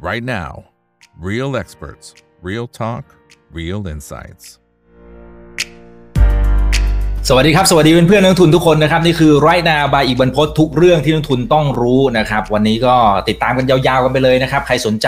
[0.00, 0.64] right now.
[1.18, 3.04] Real experts, real talk,
[3.52, 4.46] real insights.
[7.28, 12.94] สวัสดีครับ สวัสดีเพื่อนๆนักทุนทุกคนนะครับ นี่คือไรนาบายอีกบรรพททุกเรื่องที่นักทุนต้องรู้นะครับ วันนี้ก็
[13.28, 15.06] ติดตามกันยาวๆกันไปเลยนะครับ ใครสนใจ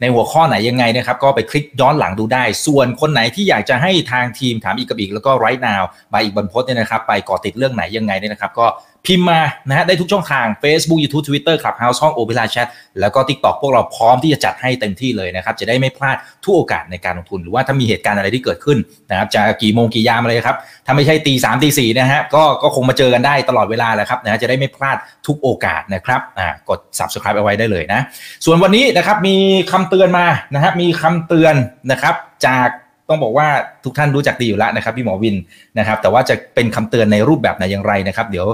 [0.00, 5.74] ในหัวข้อไหนยังไงนะครับ ก็ไปคลิกย้อนหลังดูได้ ส่วนคนไหนที่อยากจะให้ทางทีมถามอีกกับอีก แล้วก็ไรนา
[6.12, 8.66] บายอีกบรรพทเนี่ยนะครับ ไปก่อติดเรื่องไหนยังไงเนี่ยนะครับ ก็
[9.06, 12.68] พิมพ์มานะฮะได้ทุกช่องทาง Facebook YouTube Twitter Clubhouse ห้อง Opera Chat
[13.00, 18.78] แล้วก็ TikTok พวกเราพร้อมที่จะจัดให้เต็มที่เลยนะครับ จะได้ไม่พลาดทุกโอกาสในการลงทุน หรือว่าถ้ามีเหตุการณ์อะไรที่เกิดขึ้น
[19.10, 28.00] นะครับจะกี่โมงกี่ยามอะไรครับ ถ้าไม่ใช่ตีสามตีสี่นะฮะก็ก็คงมาเจอกันได้ตลอดเวลาแหละครับนะจะได้ไม่พลาดทุกโอกาสนะครับอ่ากด subscribe เอาไว้ได้เลยนะ
[28.44, 29.36] ส่วนวันนี้นะครับมี
[29.70, 31.54] คำเตือนมานะครับมีคำเตือน
[31.90, 32.14] นะครับ
[32.46, 32.68] จาก
[33.08, 33.48] ต้องบอกว่า
[33.84, 35.36] ทุกท่านรู้จักดีอยู่แล้วนะครับพี่หมอวิน
[35.78, 38.46] นะครับ แต่ว่าจะเป็นคำเตือนในรูปแบบไหนอย่างไรนะครับ เดี๋ยว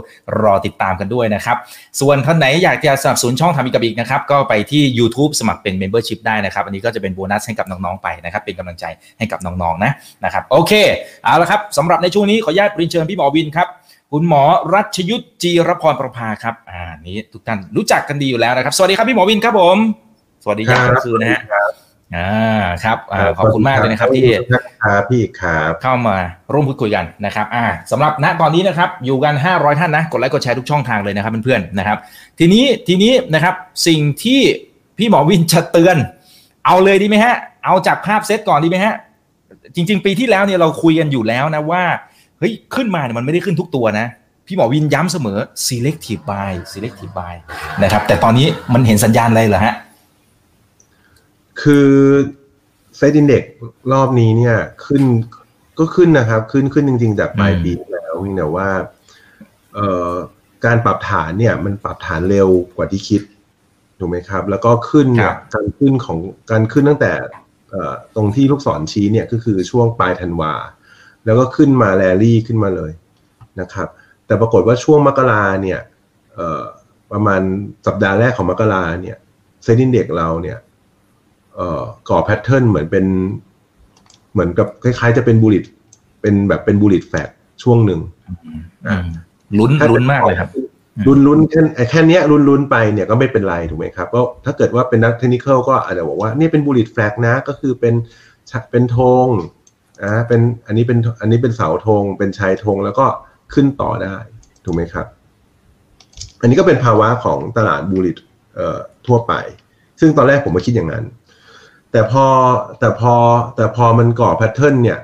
[0.42, 1.56] รอติดตามกันด้วยนะครับ
[2.00, 8.84] ส่วนท่านไหนอยากจะสนับสนุนช่องทำอีกกับอีกนะครับ ก็ไปที่ YouTube สมัครเป็น Membership ได้นะครับ อันนี้ก็จะเป็นโบนัสให้กับน้องๆไปนะครับ เป็นกำลังใจ
[9.18, 9.92] ให้กับน้องๆนะ
[10.24, 10.72] นะครับโอเค
[11.24, 13.68] เอาละครับสำหรับในช่วงนี้ขออนุญาตเรียนเชิญพี่หมอวินครับ
[14.12, 14.42] คุณหมอ
[14.74, 19.76] รัชยุทธจีรพรประภาครับ อ่านี้ทุกท่านรู้จักกันดีอยู่แล้วนะครับ สวัสดีครับพี่หมอวินครับผม
[20.42, 21.40] สวัสดียามค่ำคืนนะฮะ
[22.16, 24.24] อ่าครับอ่าขอบคุณมากเลยนะครับที่
[24.84, 26.16] ครับพี่ครับเข้ามา
[26.52, 31.98] ร่วมพูดคุยกันนะครับอ่าสำหรับณตอนนี้นะครับอยู่กัน 500 ท่านนะกดไลค์กดแชร์ทุกช่องทางเลยนะครับเพื่อนๆนะครับ
[32.38, 33.54] ทีนี้ทีนี้นะครับ
[33.86, 34.40] สิ่งที่
[34.98, 35.96] พี่หมอวินจะเตือน
[36.66, 38.94] เอาเลยดีไหมฮะ เอาจากภาพเซตก่อนดีไหมฮะ
[39.74, 41.82] จริง ๆ ปีที่แล้วเนี่ยเราคุยกันอยู่แล้วนะว่า
[42.38, 44.06] เฮ้ยขึ้นมาเนี่ยมันไม่ได้ขึ้นทุกตัวนะ
[44.46, 47.34] พี่หมอวินย้ำเสมอ selective buy selective buy
[47.82, 49.74] นะครับแต่ตอนนี้มันเห็นสัญญาณอะไรเหรอฮะ
[51.62, 51.88] คือ
[52.96, 53.42] เซตอินเด็ก
[53.92, 55.02] รอบนี้เนี่ยขึ้น
[55.78, 58.68] ก็ขึ้นนะครับ ขึ้นขึ้นจริงๆจากปลายปีที่แล้วเพียงแต่ว่า
[59.74, 60.12] เอ่อ
[60.64, 63.22] การปรับฐานเนี่ย มันปรับฐานเร็วกว่าที่คิด
[63.98, 66.18] ถูกไหมครับ แล้วก็ขึ้นเนี่ยการขึ้นของ
[66.50, 67.12] การขึ้นตั้งแต่
[67.70, 70.54] เอ่อตรงที่ลูกศรชี้เนี่ยก็คือช่วงปลายธันวา
[71.24, 72.92] แล้วก็ขึ้นมาแรลี่ขึ้นมาเลย
[73.60, 73.88] นะครับ
[74.26, 75.80] แต่ปรากฏว่าช่วงมกราเนี่ย
[76.34, 76.62] เอ่อ
[77.12, 77.40] ประมาณ
[77.86, 79.16] สัปดาห์แรกของมกราเนี่ย
[79.62, 80.63] SET Index เราเนี่ยเอ่อ
[82.08, 83.04] ก่อ pattern เหมือนเป็น
[84.32, 85.64] เหมือนกับคล้ายๆ จะเป็น bullish
[86.22, 87.28] เป็นแบบเป็น bullish flag
[87.62, 88.00] ช่วงหนึ่ง
[88.86, 89.04] อืม
[89.58, 90.48] ลุ้นลุ้นมากเลยครับ
[91.06, 91.60] ลุ้นลุ้นแค่
[91.90, 97.94] แค่เนี้ยลุ้นลุ้นไปเนี่ยก็ไม่เป็นไรถูกไหมครับก็ถ้าเกิดว่าเป็นนักเทคนิคก็อาจจะบอกว่านี่เป็น bullish flag นะ ก็คือเป็น
[98.70, 99.26] เป็นธง
[100.02, 103.06] อ่าเป็นอันนี้เป็นอันนี้เป็นเสาธงเป็นชายธงแล้วก็
[103.54, 104.16] ขึ้นต่อได้
[104.64, 105.06] ถูกไหมครับ
[106.40, 108.18] อันนี้ก็เป็นภาวะของตลาด bullish
[108.54, 109.32] เอ่อทั่วไป
[110.00, 111.04] ซึ่งตอนแรกผมก็คิดอย่างนั้น
[111.94, 112.26] แต่พอ
[112.78, 113.14] แต่พอ
[113.56, 114.98] แต่พอมันก่อ pattern เนี่ย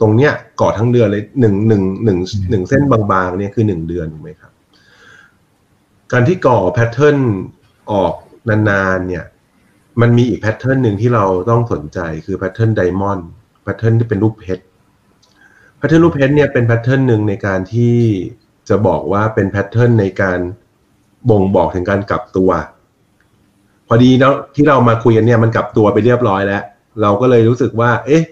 [0.00, 2.18] ตรงเนี้ยก่อทั้งเดือนเลยหนึ่งหนึ่งหนึ่ง
[2.50, 4.52] หนึ่งเส้นบางๆเนี่ยคือหนึ่งเดือนถูกไหมครับ
[6.12, 7.16] การที่ก่อ pattern
[7.92, 8.12] ออก
[8.48, 9.24] นานๆเนี่ย
[10.00, 13.28] มันมีอีก pattern หนึ่งที่เราต้องสนใจคือ pattern diamond
[13.62, 14.64] pattern ที่เป็นรูปเพชร
[15.78, 17.96] pattern รูปเพชรเนี่ยเป็น pattern หนึ่งในการที่
[18.68, 20.38] จะบอกว่าเป็น pattern ในการ
[21.30, 22.50] บ่งบอกถึงการกลับตัว
[23.88, 26.62] พอดีแล้วที่เรามาคุยกันเนี่ยมันกลับตัวไปเรียบร้อยแล้ว
[27.02, 28.22] เราก็เลยรู้สึกว่า เอ๊ะ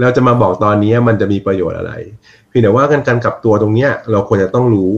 [0.00, 1.92] เราจะมาบอกตอนนี้มันจะมีประโยชน์อะไร
[2.48, 4.92] เพียงแต่ว่าการการกลับตัวตรงเนี้ยเราควรจะต้องรู้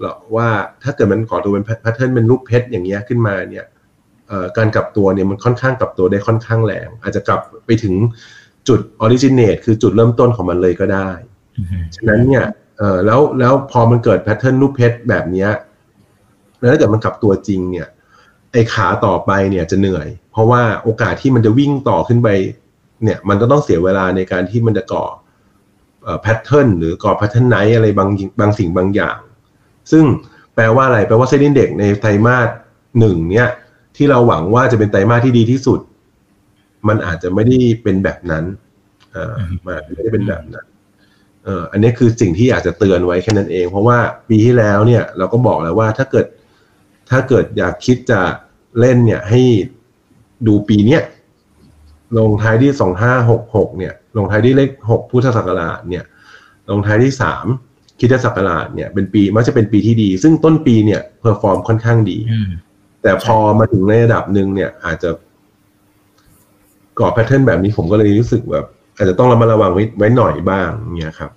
[0.00, 0.48] หรอว่า
[0.82, 3.66] ถ้าเกิดมันก่อตัวเป็น pattern เป็นรูปเพชรอย่างเงี้ยขึ้นมาเนี่ย
[4.56, 7.94] การกลับตัวเนี่ยมันค่อนข้างกลับตัวได้ค่อนข้างแรงอาจจะกลับไปถึง
[8.68, 11.08] จุด originate คือจุดเริ่มต้นของมันเลยก็ได้
[11.96, 12.44] ฉะนั้นเนี่ย
[12.78, 15.50] เออแล้วแล้วพอมันเกิด pattern รูปเพชรแบบเนี้ย
[16.60, 17.88] แล้วถ้าเกิดมันกลับตัวจริงเนี่ย
[18.52, 22.28] ไอ้ขาต่อไปเนี่ยจะเหนื่อย เพราะว่าโอกาสที่มันจะวิ่งต่อขึ้นไป
[23.02, 25.04] เนี่ย มันก็ต้องเสียเวลาในการที่มันจะก่อ
[26.22, 28.08] pattern หรือก่อ patternize อะไรบาง
[28.40, 29.18] บางสิ่งบางอย่าง
[29.90, 30.04] ซึ่ง
[30.54, 32.48] แปลว่าอะไร แปลว่าเซนดินเด็กในไตรมาส
[32.98, 33.48] หนึ่งเนี่ย
[33.96, 35.80] ที่เราหวังว่าจะเป็นไตรมาสที่ดีที่สุด
[36.88, 38.44] มันอาจจะไม่ได้เป็นแบบนั้น
[39.14, 39.34] อ่า
[39.64, 40.66] มันอาจจะไม่ได้เป็นแบบนั้น
[41.44, 46.26] เอ่ออันนี้คือสิ่งที่อยากจะเตือนไว้แค่นั้นเอง เพราะว่าปีที่แล้วเนี่ย เราก็บอกแล้วว่าถ้าเกิด
[47.10, 48.20] ถ้าเกิดอยากคิดจะ
[48.80, 49.40] เล่นเนี่ยให้
[50.46, 51.02] ดูปีเนี้ย
[52.18, 56.04] ลงท้ายที่สองห้าหกหกเนี่ยลงท้ายที่เลขหกพุทธศักราชเนี่ย
[56.70, 57.46] ลงท้ายที่สาม
[58.00, 62.18] คริสต์ศักราชเนี่ยเป็นปีมักจะเป็นปีที่ดี ซึ่งต้นปีเนี่ย perform ค่อนข้างดี
[63.02, 65.10] แต่พอมาถึงในระดับหนึ่งเนี่ยอาจจะ
[66.98, 68.64] ก่อ pattern แบบนี้ผมก็เลยรู้สึกแบบ
[68.96, 70.68] อาจจะต้องระมัดระวังไว้ไว้หน่อยบ้าง
[70.98, 71.30] เนี่ยครับ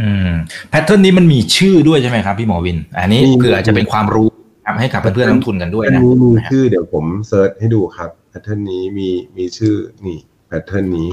[0.00, 0.30] อืม
[0.70, 4.35] pattern นี้มันมีชื่อด้วยใช่ไหมครับพี่หมอวิน อันนี้มีเผื่อจะเป็นความรู้ครับ
[4.80, 9.74] ให้กับเพื่อนๆนักลงทุนกันด้วยอันนะนี้มีชื่อเดี๋ยวผม search ให้ดูครับ pattern นี้มีมีชื่อ
[10.06, 11.08] นี่ pattern นี้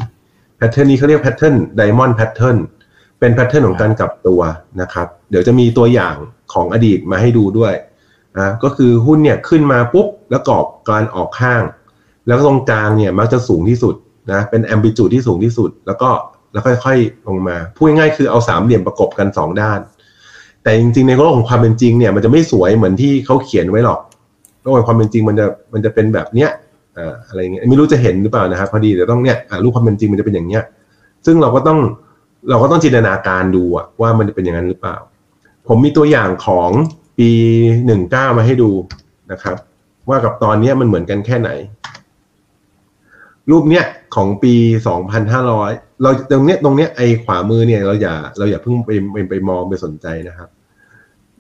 [0.58, 2.58] pattern นี้เขาเรียก pattern diamond pattern
[3.20, 4.42] เป็น pattern ของการกลับตัว
[4.82, 6.16] นะครับ เดี๋ยวจะมีตัวอย่าง
[6.54, 7.74] ของอดีตมาให้ดูด้วย
[8.38, 11.64] อ่าก็คือหุ้นเนี่ยขึ้นมาปุ๊บแล้วกรอบการออกข้าง
[12.28, 13.96] แล้วก็ตรงกลางเนี่ยมักจะสูงที่สุด
[14.32, 16.10] นะเป็น amplitude ที่สูงที่สุด แล้วก็
[16.52, 19.80] แล้วค่อย ๆ ลงมาพูดง่ายๆคือเอาสามเหลี่ยมประกบกันสองด้าน
[20.64, 24.00] แต่จริงๆในโลกของความเป็นจริงเนี่ยมันจะไม่สวยเหมือนที่เขาเขียนไว้หรอก
[24.62, 26.50] โลกของความเป็นจริงมันจะมันจะเป็นแบบเนี้ย
[26.98, 30.64] อ่าอะไรเงี้ยไม่รู้จะเห็นหรือเปล่านะครับพอดีเดี๋ยวต้องเนี่ยอ่ารูปความเป็นจริงมันจะเป็นอย่างเนี้ย
[31.26, 31.80] ซึ่งเราก็ต้อง
[32.50, 33.64] เราก็ต้องจินตนาการดู
[34.02, 34.96] ว่ามันจะเป็นอย่างนั้นหรือเปล่า
[35.68, 36.70] ผมมีตัวอย่างของ
[37.18, 37.30] ปี
[37.86, 38.72] หนึ่งเก้ามาให้ดู
[39.32, 39.56] นะครับ
[40.10, 41.50] ว่ากับตอนเนี้ยมันเหมือนกันแค่ไหน
[43.52, 43.86] รูปเนี้ย
[44.16, 44.54] ของปี
[44.88, 50.50] สองพันห้าร้อยเราตรงเนี้ยตรงเนี้ยไอขวามือเนี่ยเราอย่าเราอย่าเพิ่งไปไปไปมองไปสนใจนะครับ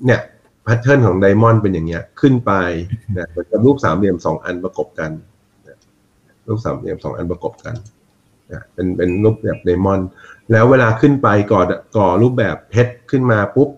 [0.05, 0.21] เนี่ย
[0.63, 2.51] แพทเทิร์นของไดมอนด์เป็นอย่างเงี้ย ขึ้นไป
[3.17, 5.11] นะเหมือนกับรูปสามเหลี่ยมสองอันประกบกัน
[6.47, 7.75] รูปสามเหลี่ยมสองอันประกบกัน
[8.51, 10.07] นะเป็นเป็นรูปแบบไดมอนด์
[10.51, 11.61] แล้วเวลาขึ้นไปก่อ
[11.97, 13.69] ก่อรูปแบบเพชรขึ้นมาปุ๊บ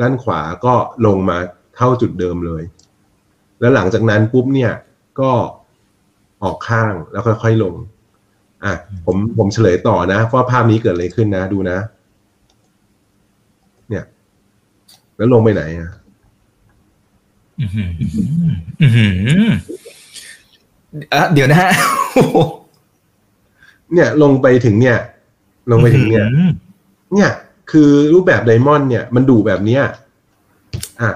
[0.00, 0.74] ด้านขวาก็
[1.06, 1.38] ลงมา
[1.76, 2.62] เท่าจุดเดิมเลย
[3.60, 4.72] แล้วหลังจากนั้นปุ๊บเนี่ย
[5.20, 5.30] ก็
[6.42, 7.74] ออกข้างแล้วค่อยๆลง
[8.64, 8.72] อะ
[9.06, 11.78] ผมผมเฉลยต่อนะว่าภาพนี้เกิดอะไรขึ้นนะ ดูนะ
[13.88, 14.04] เนี่ย
[15.16, 15.90] แล้วลงไปไหนอะ
[17.60, 17.90] อื้อหือ
[18.80, 19.06] อื้อหื
[19.42, 19.44] อ
[21.12, 21.70] อะเดี๋ยวนะฮะ
[23.92, 24.98] เนี่ยลงไปถึงเนี่ย
[25.70, 26.24] ลงไปถึงเนี่ย
[27.14, 27.30] เนี่ย
[27.70, 29.82] คือรูปแบบไดมอนด์เนี่ย มันดูแบบเนี้ย
[31.00, 31.10] อะ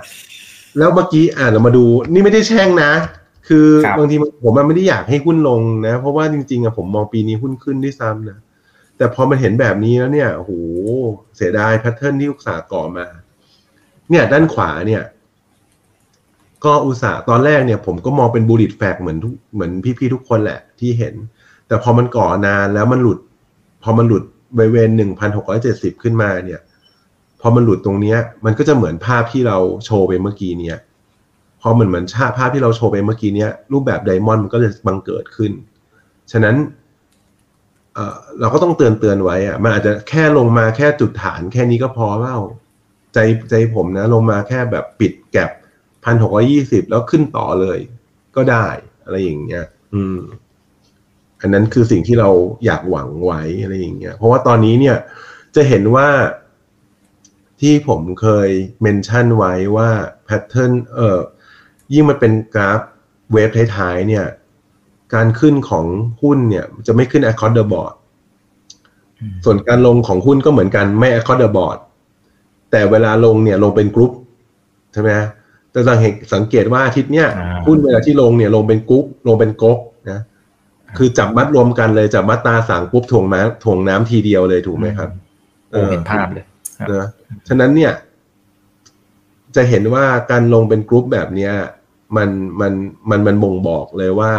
[0.78, 2.90] แล้วเมื่อกี้อ่านเรามาดู นี่ไม่ได้แช่งนะ
[3.48, 8.38] คือครับบางทีผมมันไม่ได้อยากให้หุ้นลงนะ เพราะว่าจริงๆอะผมมองปีนี้หุ้นขึ้นด้วยซ้ำนะ
[8.96, 10.52] แต่พอมันเห็นแบบนี้แล้วเนี่ยโอ้โห
[11.36, 13.06] เสียดายแพทเทิร์นที่อุตสาห์ก่อมา
[14.10, 15.02] เนี่ย ด้านขวาเนี่ย
[16.64, 21.14] ก็อุตสาห์ตอนแรกเนี่ย ผมก็มองเป็นบูลิตแฟกเหมือนทุกเหมือนพี่ๆทุกคนแหละที่เห็น
[21.66, 23.18] แต่พอมันก่อนานแล้วมันหลุด
[23.82, 24.24] พอมันหลุด
[24.56, 26.60] บริเวณหนึ่งพันหกร้อยเจ็ดสิบขึ้นมาเนี่ย
[27.40, 30.95] พอมันหลุดตรงเนี้ย มันก็จะเหมือนภาพที่เราโชว์ไปเมื่อกี้เนี่ยพ
[31.66, 35.52] อเหมือนเหมือนชาภาพที่เราโชว์ไปเมื่อกี้เนี้ยรูปแบบไดมอนด์มันก็จะบังเกิดขึ้น
[36.32, 36.56] ฉะนั้น
[37.94, 42.38] เออเราก็ต้องเตือนเตือนไว้อะมันอาจจะแค่ลงมาแค่จุดฐานแค่นี้ก็พอเปล่า
[43.14, 43.18] ใจ
[43.50, 45.50] ใจผมนะ ลงมาแค่แบบปิดแก็บ
[46.04, 47.78] พันหกร้อยี่สิบแล้วขึ้นต่อเลย
[48.36, 48.66] ก็ได้
[49.04, 49.64] อะไรอย่างเงี้ย
[49.94, 50.18] อืม
[51.40, 52.30] อันนั้นคือสิ่งที่เรา
[52.66, 54.96] อยากหวังไว้อะไรอย่างเงี้ย เพราะว่าตอนนี้เนี่ย
[55.54, 56.08] จะเห็นว่า
[57.60, 58.48] ที่ผมเคย
[58.82, 59.90] เมนชั่นไว้ว่า
[60.24, 61.20] แพทเทิร์นเอ่อ
[61.92, 62.80] ยิ่งมันเป็นกราฟ
[63.32, 64.24] wave ท้ายๆเนี่ย
[65.14, 65.84] การขึ้นของ
[66.22, 67.94] หุ้นเนี่ย จะไม่ขึ้น across the board
[69.44, 71.78] ส่วนการลงของหุ้นก็เหมือนกันไม่ across the board
[72.70, 74.12] แต่เวลาลงเนี่ยลงเป็นกรุ๊ป
[74.92, 75.10] ใช่ไหม
[75.70, 79.78] แต่สังเกตสังเกตว่าอาทิตย์เนี้ยอ่าหุ้นเวลาที่ลงเนี่ยลงเป็นกรุ๊ปลงเป็นก๊ก
[80.10, 80.20] นะ
[80.98, 85.10] คือจับมัดรวมกันเลยจับมัดตาสั่งปุ๊บถ่วงน้ำถ่วงน้ำทีเดียวเลยถูกไหมครับ
[85.70, 86.44] โอ้เห็นภาพเลย
[86.78, 87.08] ครับนะ
[87.48, 87.92] ฉะนั้นเนี่ย
[89.56, 91.52] จะเห็นว่าการลงเป็นกรุ๊ปแบบเนี้ย
[92.16, 92.28] มัน
[92.60, 92.72] มัน
[93.10, 94.32] มันมันบ่งบอกเลยว่า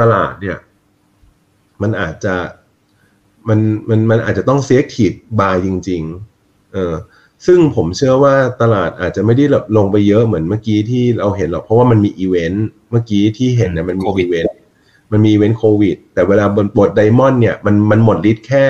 [0.00, 0.58] ตลาดเนี่ย
[1.82, 2.34] มันอาจจะ
[3.48, 6.02] มันมันมันอาจจะต้อง selective buy จริง
[6.38, 6.94] ๆ เออ
[7.46, 14.54] ซึ่งผมเชื่อว่าตลาดอาจจะไม่ได้แบบลงไปเยอะเหมือนเมื่อกี้ที่เราเห็นหรอกเพราะว่ามันมีอีเวนต์เมื่อกี้ที่เห็นเนี่ยมันมีโควิดอีเวนต์
[15.12, 18.66] มันมีอีเวนต์โควิด แต่เวลาบนบท diamond เนี่ยมันมันหมดฤทธิ์แค่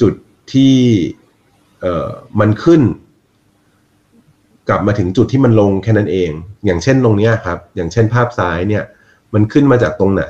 [0.00, 0.14] จุด
[0.52, 0.76] ที่
[1.80, 2.08] เอ่อ
[2.40, 2.82] มันขึ้น
[4.68, 6.30] กลับมาถึงจุดที่มันลงแค่นั้นเอง
[6.66, 8.84] อย่างเช่นตรงเนี้ยครับ อย่างเช่นภาพซ้ายเนี่ย
[9.34, 10.24] มันขึ้นมาจากตรงไหน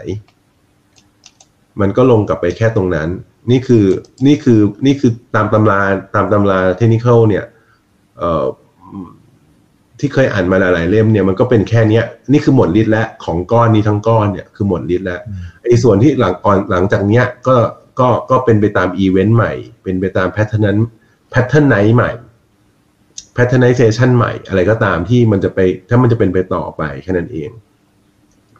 [1.80, 3.08] มันก็ลงกลับไปแค่ตรงนั้น
[3.50, 3.84] นี่คือ
[4.26, 5.80] นี่คือนี่คือตามตำรา
[6.14, 7.44] ตามตำราเทคนิคเนี่ย
[8.18, 8.44] เอ่อ
[10.00, 15.20] ที่เคยอ่านมาหลายเล่มเนี่ยมันก็เป็นแค่เนี้ยนี่คือหมดฤทธิ์แล้วของก้อนนี้ทั้งก้อนเนี่ยคือหมดฤทธิ์แล้ว
[15.64, 17.56] ไอ้ส่วนที่หลังก่อนหลังจากเนี้ยก็
[18.00, 19.52] ก็ก็เป็นไปตามอีเวนต์ใหม่
[19.82, 20.78] เป็นไปตาม pattern นั้น
[21.30, 22.10] pattern ไหนใหม่
[23.36, 27.50] patternization ใหม่อะไรก็ตามที่มันจะไป ถ้ามันจะเป็นไปต่อไปแค่นั้นเอง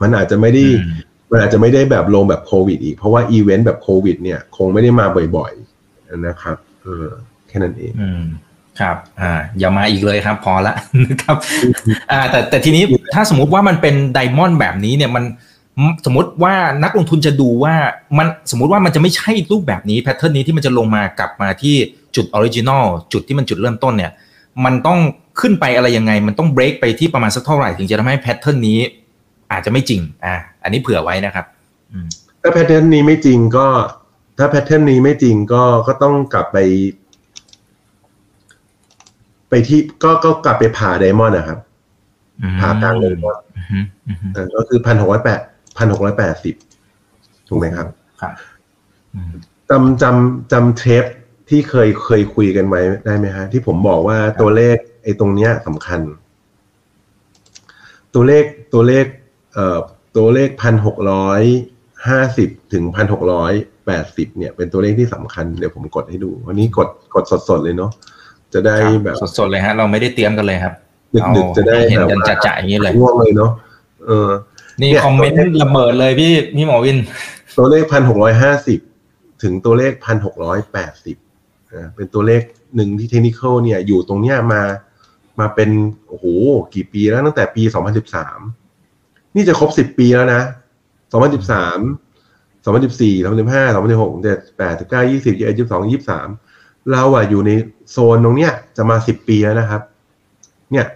[0.02, 0.92] มันอาจจะไม่ได้อืม
[1.30, 5.06] มันอาจจะไม่ได้แบบลงแบบโควิดอีก เพราะว่าอีเวนต์แบบโควิด เนี่ย คงไม่ได้มา
[5.36, 7.08] บ่อยๆนะครับเออ
[7.48, 8.22] แค่นั้นเองอืม
[8.80, 10.74] ครับ อ่า อย่ามาอีกเลยครับ พอละ
[11.08, 11.36] นะครับ
[12.12, 15.24] อ่า แต่แต่ทีนี้ถ้าสมมุติว่ามันเป็น diamond แบบนี้เนี่ยมัน
[16.06, 16.54] สมมติว่า
[16.84, 17.74] นักลงทุนจะดูว่า
[18.18, 21.74] มันสมมติว่ามันจะไม่ใช่รูปแบบนี้ pattern นี้ที่มันจะลงมากลับมาที่
[22.16, 24.12] จุด original จุดที่มันจุดเริ่มต้นเนี่ย
[24.64, 24.98] มันต้อง
[25.40, 28.78] ขึ้นไปอะไรยังไง มันต้องเบรกไปที่ประมาณสักเท่าไหร่ถึงจะทำให้ pattern นี้
[29.52, 31.46] อาจจะไม่จริง อ่า อันนี้เผื่อไว้นะครับ
[31.92, 32.06] อืม
[32.42, 33.66] ถ้า pattern นี้ไม่จริงก็
[34.38, 36.58] ถ้า pattern นี้ไม่จริงก็ก็ต้องกลับไป
[39.48, 41.58] ไปที่ก็ก็กลับไปผ่าไดมอนด์นะครับ
[42.60, 45.40] ผ่ากลางไดมอนด์อืมอืมอืมเออก็คือพันหกร้อยแปด
[45.78, 46.54] พันหกร้อยแปดสิบ
[47.48, 47.86] ถูกไหมครับ
[48.20, 48.32] ครับ
[49.14, 49.32] อืม
[49.70, 51.04] จำจำจำเทป
[51.48, 56.00] ที่เคยเคยคุยกันไว้ได้ไหมฮะ ที่ผมบอกว่าตัวเลขไอ้ตรงเนี้ยสำคัญ
[58.14, 59.06] ตัวเลขตัวเลข
[59.54, 59.78] เอ่อ
[60.16, 61.42] ตัวเลขพันหกร้อย
[62.08, 63.52] ห้าสิบถึงพันหกร้อย
[63.86, 67.90] แปดสิบเนี่ย เป็นตัวเลขที่สำคัญเดี๋ยวผมกดให้ดู วันนี้กดกดสดๆเลยเนาะ
[68.54, 70.74] จะได้แบบสดๆเลยฮะ เราไม่ได้เตรียมกันเลยครับ
[71.36, 73.50] ดึกๆจะได้เห็นกันแบบจะๆอย่างนี้เลยง่วงเลยเนาะ
[74.06, 74.30] เออ
[74.80, 76.98] นี่เนี่ยคอมเมนต์ระเบิดเลยพี่พี่หมอวิน
[77.58, 78.78] ตัวเลขพันหกร้อยห้าสิบ
[79.42, 81.16] ถึงตัวเลขพันหกร้อยแปดสิบ
[81.96, 82.42] เป็นตัวเลข
[82.76, 84.62] หนึ่งที่เทคนิคเนี่ยอยู่ตรงเนี้ยมา
[85.40, 85.70] มาเป็น
[86.08, 86.26] โอ้โห
[86.74, 88.38] กี่ปีแล้วตั้งแต่ปีสองพันสิบสาม
[89.36, 90.42] นี่จะครบสิบปีแล้วนะ
[91.12, 91.78] สองพันสิบสาม
[92.64, 96.28] สองพันสิบสี่สองพันสิบห้าสองพันสิบหกเจ็ดแปดเก้ายี่สิบยี่สิบยี่สิบสองยี่สิบสาม
[96.92, 97.50] เราอะอยู่ใน
[97.90, 99.82] โซนตรงเนี้ยจะมาสิบปีแล้วนะครับ
[100.72, 100.86] เนี่ย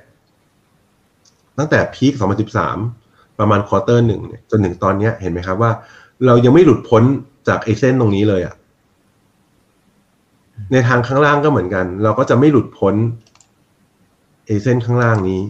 [1.59, 2.79] ตั้งแต่ peak สองพันสิบสาม
[3.39, 5.73] ประมาณ quarter หนึ่งจนถึงตอนเนี้ยเห็นไหมครับว่า
[6.27, 7.03] เรายังไม่หลุดพ้น
[7.49, 8.55] จากไอ้เส้นตรงนี้เลยอะ
[10.73, 12.95] ในทางข้างล่างก็เหมือนกัน เราก็จะไม่หลุดพ้น
[14.47, 15.41] ไอ้เส้นข้างล่างนี้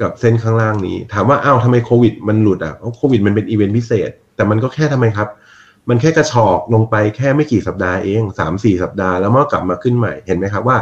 [0.00, 5.28] กับเส้นข้างล่างนี้ ถามว่าอ้าวทำไมโควิด มันหลุดอะเพราะโควิดมันเป็นอีเวนต์พิเศษ แต่มันก็แค่ทำไมครับ
[5.88, 10.78] มันแค่กระชอกลงไปแค่ไม่กี่สัปดาห์เองสามสี่สัปดาห์แล้วมันก็กลับมาขึ้นใหม่เห็นไหมครับว่า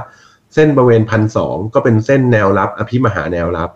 [0.54, 3.70] เส้นบริเวณพันสองก็เป็นเส้นแนวรับ อภิมหาแนวรับ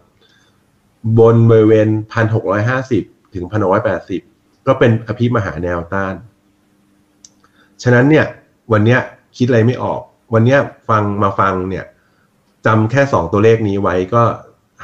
[1.18, 3.02] บนบริเวณพันหกร้อยห้าสิบ
[3.34, 4.20] ถึงพันหกร้อยแปดสิบ
[4.66, 6.14] ก็เป็นอภิมหาแนวต้าน
[7.82, 8.26] ฉะนั้นเนี่ย
[8.72, 9.00] วันเนี้ย
[9.36, 10.00] คิดอะไรไม่ออก
[10.34, 10.58] วันเนี้ย
[10.88, 11.84] ฟังมาฟังเนี่ย
[12.66, 14.22] จำแค่สองตัวเลขนี้ไว้ก็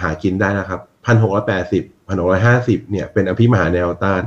[0.03, 4.23] หากินได้นะครับพันหกร้อยแปดสิบพันหกร้อยห้าสิบเนี่ยเป็นอภิมหาแนวต้าน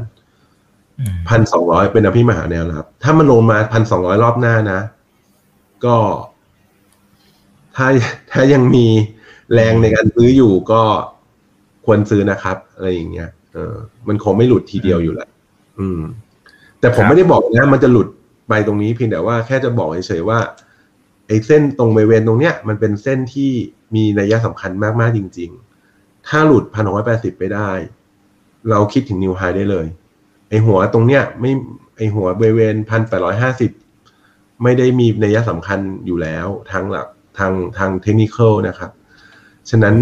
[1.29, 4.79] พันสองร้อยเป็นอภิมหาแนวรับ ถ้ามันลงมาพันสองร้อยรอบหน้านะ
[5.85, 5.95] ก็
[7.75, 7.87] ถ้า
[8.31, 8.85] ถ้ายังมี
[9.53, 10.83] แรงในการซื้ออยู่ก็
[11.85, 13.75] ควรซื้อนะครับ อะไรอย่างเงี้ยเออ
[14.07, 15.29] มันคงไม่หลุดทีเดียวอยู่แล้ว
[15.79, 16.01] อืม
[16.79, 18.07] แต่ผมครับไม่ได้บอกนะ มันจะหลุด
[18.51, 20.39] ไปตรงนี้เพียงแต่ว่าแค่จะบอกเฉยๆว่า
[21.27, 23.51] ไอ้เส้นตรงบริเวณตรงเนี้ยมันเป็นเส้นที่
[23.95, 25.49] มีนัยสำคัญมากๆจริง
[25.89, 27.69] ๆ ถ้าหลุดพันหกร้อยแปดสิบไปได้
[28.69, 29.85] เราคิดถึงนิวไฮได้เลย
[30.49, 31.51] ไอหัวตรงเนี้ยไม่
[31.97, 33.71] ไอหัวบริเวณพันแปดร้อยห้าสิบ
[34.63, 38.91] ไม่ได้มีนัยสำคัญอยู่แล้วทางหลักทางทางเทคนิคนะครับ
[39.69, 39.95] ฉะนั้น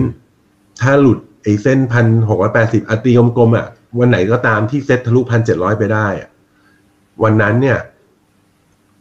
[0.82, 3.68] ถ้าหลุดไอเส้นพันหกร้อยแปดสิบอตีกลมๆอะ
[4.00, 6.30] วันไหนก็ตามที่เซ็ตทะลุพันเจ็ดร้อยไปได้อะ
[7.24, 7.78] วันนั้นเนี่ย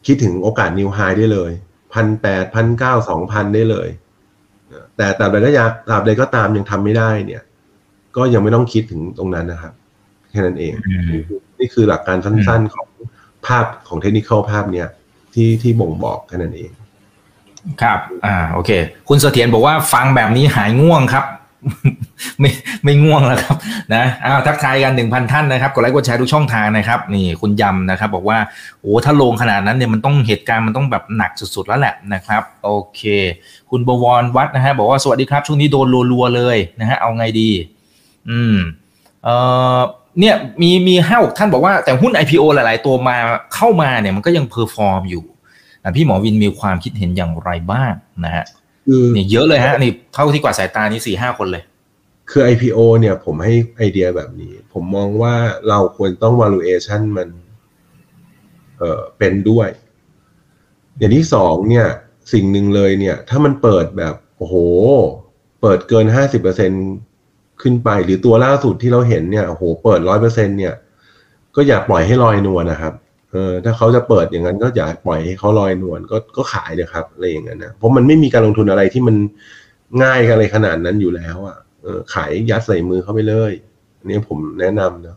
[0.07, 1.53] คิดถึงโอกาสนิวไฮได้เลย
[1.95, 3.89] พันแปดพันเก้าสองพันได้เลย
[4.97, 7.43] แต่ตราบใดก็อยากตราบใดก็ตามยังทำไม่ได้เนี่ย
[8.17, 9.73] ก็ยังไม่ต้องคิดถึงตรงนั้นนะครับ
[10.31, 10.73] แค่นั้นเอง
[11.59, 12.89] นี่คือหลักการสั้นๆของ
[13.47, 14.89] ภาพของเทคนิคภาพเนี้ย
[15.35, 16.71] ที่ที่บ่งบอกแค่นั้นเอง
[17.83, 18.71] ครับ อ่า โอเค
[19.09, 21.25] คุณเสถียรบอกว่าฟังแบบนี้หายง่วงครับ
[22.41, 22.51] ไม่
[22.85, 23.57] ไม่ง่วงแล้วครับ
[23.95, 28.39] นะอ้าวทักทายกันหนึ่งพันท่านนะครับกดไลค์กดแชร์ทุกช่องทางนะครับนี่คุณยำนะครับ บอกว่า
[28.81, 33.03] โอ้ถ้าลงขนาดนั้นเนี่ยมันต้องเหตุการณ์มันต้องแบบหนักสุดๆแล้วแหละนะครับ โอเค
[33.71, 37.51] คุณบวรวัดนะฮะบอกว่าสวัสดีครับ ช่วงนี้โดนรัวๆเลยนะฮะเอาไงดี
[38.31, 38.57] อืม
[39.25, 39.35] เอ่
[39.77, 39.81] อ
[40.21, 43.17] เนี่ยมีมีห้าหกท่านบอกว่าแต่หุ้น IPO หลาย ๆ ตัวมา
[43.55, 45.25] เข้ามาเนี่ยมันก็ยัง perform อยู่
[45.83, 47.93] อะพี่หมอวินมีความคิดเห็นอย่างไรบ้าง
[48.25, 48.45] นะฮะ
[48.89, 51.63] คือเนี่ยเยอะเลยฮะนี่เท่าที่กวาดสายตานี่สี่ห้าคนเลย
[52.31, 55.35] คือ IPO เนี่ยผมให้ไอเดียแบบนี้ ผมมองว่า
[55.69, 57.29] เราควรต้อง valuation มัน
[58.79, 59.69] เอ่อเป็นด้วย
[60.99, 61.87] อย่างที่สองเนี่ย
[62.33, 64.55] สิ่งหนึ่งเลยเนี่ย ถ้ามันเปิดแบบโอ้โห
[65.61, 66.71] เปิดเกินห้าสิบเปอร์เซ็น
[67.63, 70.75] ขึ้นไป หรือตัวล่าสุดที่เราเห็นเนี่ยโอ้โหเปิดร้อยเปอร์เซ็นเนี่ย
[71.57, 72.95] ก็อย่าปล่อยให้ลอยนวลนะครับ
[73.33, 79.17] เออถ้าเขาจะเปิดอย่างนั้นก็อย่าปล่อยให้เขาลอยนวลก็ก็ขายเลยครับอะไรอย่างนั้นนะเพราะมันไม่มีการลงทุนอะไรที่มัน
[80.03, 83.53] ง่ายอะไรขนาดนั้นอยู่แล้วอะเออขายยัดใส่มือเข้าไปเลย
[83.99, 85.17] อันนี้ผมแนะนำนะ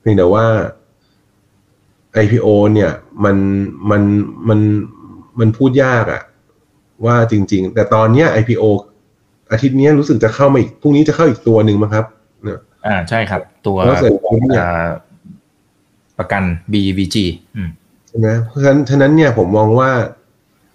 [0.00, 0.44] เพียงแต่ว่า
[2.22, 2.92] IPO เนี่ย
[3.24, 3.36] มัน
[3.90, 4.02] มัน
[4.48, 4.60] มัน
[5.40, 6.22] มันพูดยากอะ
[7.04, 8.64] ว่าจริง ๆ แต่ตอนเนี้ย IPO
[9.50, 12.04] อาทิตย์เนี้ยรู้สึกจะเข้ามาอีกพรุ่งนี้จะเข้าอีกตัวหนึ่งมั้งครับ
[12.44, 14.90] เนี่ยอ่าใช่ครับ ตัวแล้วเสร็จปุ๊บเนี่ยอ่า
[16.20, 17.16] ประกัน BVG
[18.08, 19.90] ใช่ไหมเพราะฉะนั้นฉะนั้นเนี่ยผมมองว่า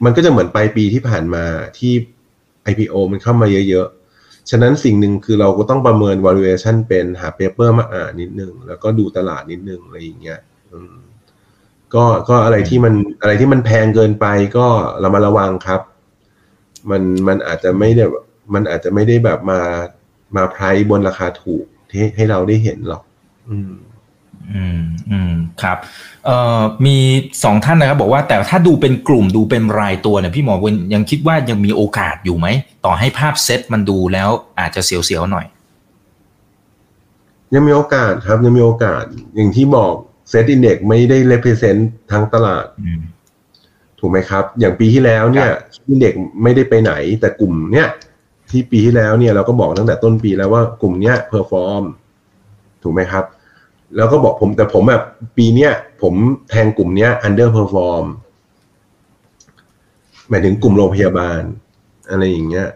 [0.04, 1.46] มันก็จะเหมือนปลายปีที่ผ่านมา
[1.78, 1.94] ที่
[2.72, 10.40] IPO มันเข้ามาเยอะๆ ฉะนั้นสิ่งหนึ่งคือเราก็ต้องประเมิน valuation เป็นหาเปเปอร์มาอ่านนิดนึง แล้วก็ดูตลาดนิดนึงอะไรอย่างเงี้ย
[11.94, 14.26] ก็ก็อะไรที่มันอะไรที่มันแพงเกินไป
[14.58, 14.68] ก็
[15.00, 15.82] เรามาระวังครับ
[16.90, 18.04] มันมันอาจจะไม่ได้
[18.54, 19.62] มันอาจจะไม่ได้แบบมา
[20.36, 23.04] มาไพรบนราคาถูกที่ให้เราได้เห็นหรอก
[23.50, 23.74] อืม
[24.54, 25.78] อืมอืมครับ
[26.26, 26.98] เอ่อมี
[27.44, 32.48] สองท่านนะครับ บอกว่าแต่ถ้าดูเป็นกลุ่มดูเป็นรายตัวเนี่ยพี่หมอวินยังคิดว่ายังมีโอกาสอยู่ไหม
[32.86, 35.46] ต่อให้ภาพเซตมันดูแล้วอาจจะเสียวๆหน่อย
[37.54, 39.04] ยังมีโอกาสครับ ยังมีโอกาส
[39.36, 39.94] อย่างที่บอก
[40.30, 43.02] SET Index ไม่ได้ represent ทั้งตลาดอืม
[44.00, 45.50] ถูกไหมครับ อย่างปีที่แล้วเนี่ย
[45.90, 47.88] Index ไม่ได้ไปไหน แต่กลุ่มเนี้ย
[48.52, 51.84] ที่ปีที่แล้วเนี่ยเราก็บอกตั้งแต่ต้นปีแล้วว่ากลุ่มเนี้ย perform
[52.84, 53.24] ถูกไหมครับ
[53.96, 55.04] แล้วก็บอกผมแต่ผมแบบ
[55.38, 55.72] ปีเนี้ย
[56.02, 56.14] ผม
[56.50, 58.06] แทงกลุ่มเนี้ย underperform
[60.30, 61.42] หมายถึงกลุ่มโรงพยาบาล
[62.10, 62.68] อะไรอย่างเงี้ย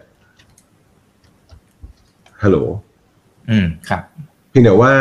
[2.42, 2.58] ฮัลโหล
[3.50, 4.00] อืมครับ
[4.50, 4.92] เพียงแต่ว่า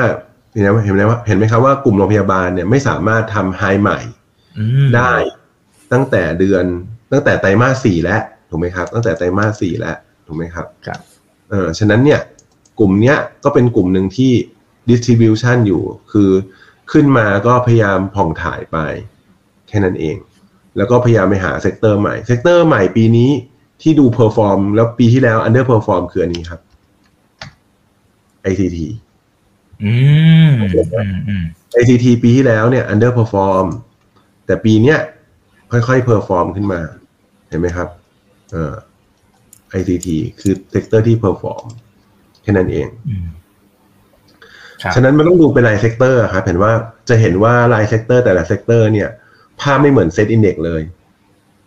[0.53, 3.99] เห็นไหมเห็นไหมว่าเห็นไหมครับว่ากลุ่มโรงพยาบาลเนี่ยไม่สามารถทำไฮใหม่
[4.59, 5.13] อืมได้
[5.91, 6.65] ตั้งแต่เดือน
[7.11, 9.95] ตั้งแต่ไตรมาสสี่แล้วถูกไหมครับ ตั้งแต่ไตรมาสสี่แล้ว
[10.27, 10.99] ถูกไหมครับครับ
[11.49, 12.19] เออฉะนั้นเนี่ย
[12.79, 14.31] กลุ่มเนี้ยก็เป็นกลุ่มหนึ่งที่
[14.89, 16.29] distribution อยู่ คือ
[16.91, 18.77] ขึ้นมาก็พยายามผ่องถ่ายไป
[19.67, 20.17] แค่นั้นเอง
[20.77, 23.29] แล้วก็พยายามไปหา sector ใหม่ sector ใหม่ปีนี้
[23.81, 26.59] ที่ดู perform แล้วปีที่แล้ว underperform คืออันนี้ครับ
[28.51, 28.77] ICT
[29.83, 29.93] อื
[30.49, 31.43] มอืมอืม
[31.79, 33.67] ICT ปีที่แล้วเนี่ย underperform
[34.45, 34.99] แต่ปีเนี้ย
[35.71, 36.81] ค่อยๆ perform ขึ้นมา
[37.49, 37.87] เห็นไหมครับ
[38.51, 38.73] เอ่อ
[39.79, 40.07] ICT
[40.39, 41.63] คือ sector ที่ perform
[42.41, 43.38] แค่นั้นเองอืมครับ
[44.95, 46.71] ฉะนั้นมันต้องดูเป็นราย sector ครับเห็นว่า
[47.09, 49.09] จะเห็นว่าราย sector แต่ละ sector เนี่ย
[49.61, 50.81] ภาพไม่เหมือน SET Index เลย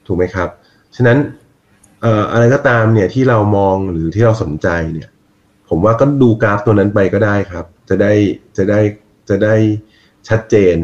[0.07, 0.49] ถูกไหมครับ
[0.97, 1.19] ฉะนั้น
[2.03, 5.09] เอ่ออะไรก็ตามเนี่ยที่เรามองหรือที่เราสนใจเนี่ย
[5.69, 8.13] ผมว่าก็ดูกราฟตัวนั้นไปก็ได้ครับ จะได้
[8.57, 8.81] จะได้
[9.29, 9.55] จะได้
[10.29, 10.77] ชัดเจน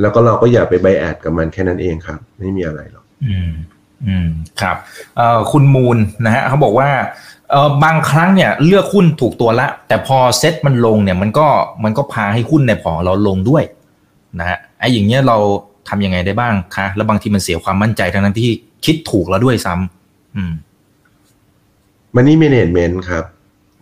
[0.00, 3.52] แล้วก็เราก็อย่าไป bias กับมันแค่นั้นเองครับ ไม่มีอะไรหรอกอืม
[4.06, 4.28] อืม
[4.60, 4.76] ครับ
[5.16, 6.88] เอ่อคุณมูลนะฮะเขาบอกว่า
[7.41, 7.41] เออ
[7.84, 11.46] บางครั้งเนี่ยเลือกหุ้นถูกตัวละ แต่พอเซ็ตมันลงเนี่ยมันก็
[11.84, 13.64] มันก็พาให้หุ้นในพอร์ตเราลงด้วย
[14.38, 15.36] นะฮะไอ้อย่างเงี้ยเรา
[15.88, 18.50] ทำยังไงได้บ้างคะแล้วบางทีมันเสียความมั่นใจทั้งนั้นที่
[18.84, 20.52] คิดถูกแล้วด้วยซ้ำอืม
[22.14, 23.24] มันนี่ management ครับ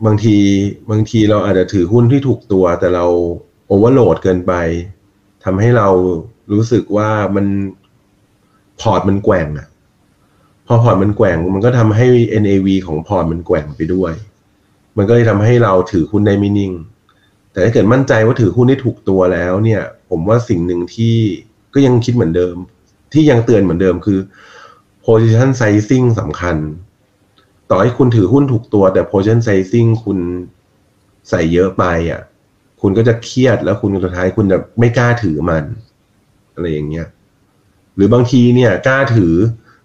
[0.06, 0.36] บางที
[0.90, 3.06] บางทีเราอาจจะถือหุ้นที่ถูกตัว แต่เรา
[3.66, 4.52] overload เกินไป
[5.44, 5.88] ทำให้เรา
[6.52, 7.46] รู้สึกว่ามัน
[8.80, 9.66] พอร์ตมันแกว่งอะ
[10.72, 12.06] พอพอร์ตมันแกว่งมันก็ทำให้
[12.42, 14.12] NAV ของพอร์ตมันแกว่งไปด้วย
[14.96, 16.72] มันก็เลยทำให้เราถือหุ้นได้ไม่นิ่ง
[17.52, 21.16] แต่ถ้าเกิดมั่นใจว่าถือหุ้นได้ถูกตัวแล้วเนี่ย ผมว่าสิ่งหนึ่งที่
[21.74, 22.56] ก็ยังคิดเหมือนเดิม
[23.12, 24.18] ที่ยังเตือนเหมือนเดิมคือ
[25.04, 26.56] position sizing สำคัญ
[27.70, 30.18] ต่อให้คุณถือหุ้นถูกตัวแต่ position sizing คุณ
[31.30, 32.20] ใส่เยอะไปอะ
[32.80, 35.64] คุณก็จะเครียดแล้วคุณสุดท้ายคุณจะไม่กล้าถือมัน
[36.54, 37.06] อะไรอย่างเงี้ย
[37.94, 39.34] หรือบางทีเนี่ย กล้าถือ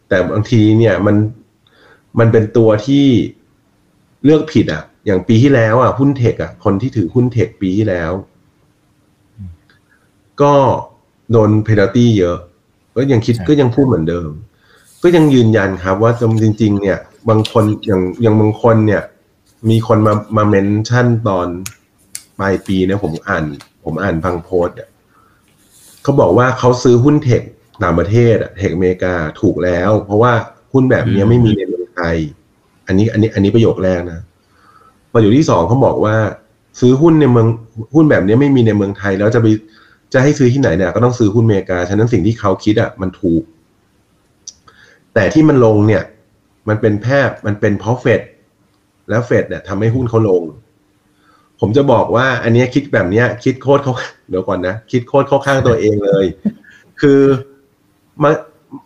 [0.09, 1.15] แต่บางทีเนี่ยมัน
[2.19, 3.05] มันเป็นตัวที่
[4.23, 8.11] เลือกผิดอะ อย่างปีที่แล้วอะหุ้นเทคอะ คนที่ถือหุ้นเทคปีที่แล้ว
[10.41, 10.53] ก็
[11.31, 12.37] โดนเพนัลตี้เยอะ
[12.95, 14.29] ก็ยังคิดใช่ก็ยังพูดเหมือนเดิม
[15.03, 16.11] ก็ยังยืนยันครับว่า
[16.43, 19.03] จริง ๆ เนี่ย บางคนอย่างอย่างบางคนเนี่ย
[19.69, 21.47] มีคนมามาเมนชั่นตอน
[22.39, 23.45] ปลายปีเนี่ยผมอ่าน
[23.83, 24.89] ผมอ่านพังโพสต์อะ
[26.03, 27.43] เขาบอกว่าเขาซื้อหุ้นเทค
[27.83, 30.33] ต่างประเทศอะเทคอเมริกาถูกแล้ว เพราะว่า
[30.73, 32.15] หุ้นแบบเนี้ยไม่มีในเมืองไทย
[32.88, 34.19] อันนี้อันนี้อันนี้ประโยคแรกนะ
[35.13, 36.15] ประโยคที่สองเขาบอกว่า
[36.79, 37.47] ซื้อหุ้นในเมือง
[37.95, 39.47] หุ้นแบบเนี้ยไม่มีในเมืองไทย แล้วจะไป
[40.13, 43.43] จะให้ซื้อที่ไหนเนี่ยก็ต้องซื้อหุ้นอเมริกาฉะนั้นสิ่งที่เขาคิดอะมันถูก
[45.13, 46.03] แต่ที่มันลงเนี่ย
[46.69, 48.21] มันเป็นแพบมันเป็นเพราะเฟด
[49.09, 50.43] แล้วเฟดเนี่ยทำให้หุ้นเขาลง
[51.59, 53.93] ผมจะบอกว่า อันเนี้ยคิดแบบเนี้ย คิดโคตรเขา
[54.29, 56.25] เดี๋ยวก่อนนะ คิดโคตรเข้าข้างตัวเองเลย
[57.01, 57.21] คือ
[58.23, 58.32] มา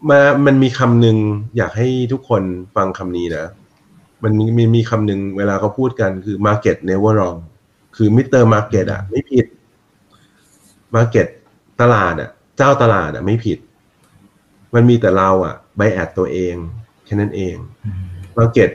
[0.09, 1.17] มามันมีคำหนึ่ง
[1.57, 2.41] อยากให้ทุกคน
[2.75, 3.45] ฟังคำนี้นะ
[4.23, 7.39] มันมีมีมีคำหนึ่งเวลาเขาพูดกันคือ market never wrong
[7.95, 8.43] คือ Mr.
[8.53, 9.45] Market อะ ไม่ผิด
[10.95, 11.27] Market
[11.81, 13.57] ตลาดอะ เจ้าตลาดอะ ไม่ผิด
[14.73, 16.55] มันมีแต่เราอะ bias ตัวเอง
[17.05, 17.55] แค่นั้นเอง
[18.37, 18.69] market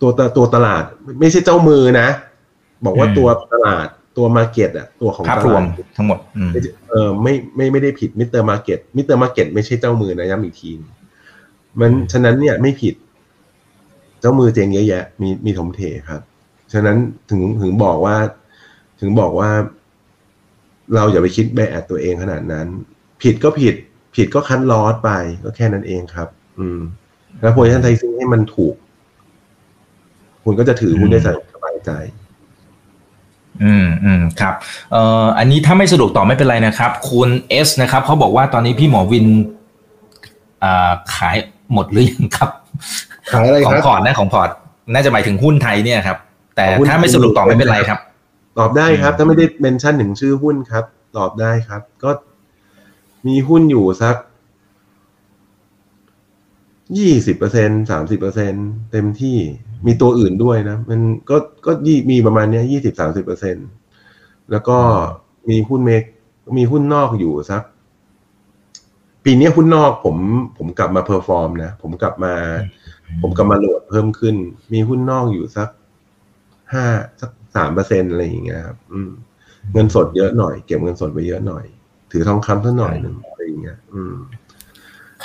[0.00, 0.84] ตัวตตัวตลาด
[1.20, 2.08] ไม่ใช่เจ้ามือนะ
[2.84, 8.42] บอกว่าอืมตัวตลาด ตัว market อะตัวของภาพตรวลามดทั้งหมดอืมไม่ใช่เออไม่ไม่ไม่ได้ผิด Mr.
[8.42, 9.16] Market Mr.
[9.16, 10.70] Market ไม่ใช่เจ้ามือนะย้ำอีกที
[11.80, 12.94] มันฉะนั้นเนี่ยไม่ผิด
[14.20, 16.20] เจ้ามือเจ๊งเยอะแยะ มีมีถมเทครับ
[16.72, 16.96] ฉะนั้น
[17.30, 18.16] ถึงถึงบอกว่า
[19.00, 19.50] ถึงบอกว่า
[20.94, 22.66] เราอย่าไปคิด bias ตัวเองขนาดนั้น
[23.22, 23.74] ผิดก็ผิด
[24.16, 25.10] ผิดก็ cut loss ไป
[25.44, 26.80] ก็แค่นั้นเองครับ อืม
[27.40, 28.74] แล้ว position sizing ให้มันถูก
[30.44, 31.20] คุณก็จะถือหุ้นได้
[31.54, 31.90] สบายใจ
[33.64, 34.54] อืมอืมครับ
[34.92, 39.26] เอ่ออันนี้ถ้าไม่สะดวกตอบไม่เป็นไรนะครับ คุณเอสนะครับเขาบอกว่าตอนนี้พี่หมอวิน
[40.64, 41.36] อ่าขาย
[41.72, 42.50] หมดหรือยังครับ
[43.30, 44.50] ขายอะไรขอคงรับพอร์ตนะของพอร์ต
[44.92, 46.18] น่าจะหมายถึงหุ้นไทยเนี่ยครับ
[46.56, 47.98] แต่ของหุ้นถ้าไม่สะดวกตอบไม่เป็นไรครับ
[48.58, 50.84] ตอบได้ครับ ถ้าไม่ได้ mention ถึงชื่อหุ้นครับ
[51.18, 52.10] ตอบได้ครับ ก็
[53.26, 54.16] มีหุ้นอยู่สัก
[56.98, 58.52] ยี่สิบเปอร์เซ็นสามสิบเปอร์เซ็น
[58.92, 59.36] เต็มที่
[59.86, 61.00] มีตัวอื่นด้วยนะ มัน
[61.30, 63.56] ก็ก็ยี่มีประมาณเนี้ยยี่สิบสามสิบเปอร์เซ็น
[64.50, 64.78] แล้วก็
[65.48, 66.04] มีหุ้นเมก
[66.58, 67.62] มีหุ้นนอกอยู่สัก
[69.24, 70.16] ปีนี้หุ้นนอกผม
[70.58, 72.34] ผมกลับมา perform นะ ผมกลับมา
[73.22, 74.36] ผมกลับมาโหลดเพิ่มขึ้น
[74.72, 75.68] มีหุ้นนอกอยู่สัก
[76.72, 76.84] ห้า
[77.20, 79.10] สักสามเปอร์เซ็นอะไรอย่างเงี้ยครับอืม
[79.72, 81.64] เงินสดเยอะหน่อย เก็บเงินสดไว้เยอะหน่อย
[82.10, 84.41] ถือทองคำสักหน่อยหนึ่งอะไรอย่างเงี้ย อืมครับ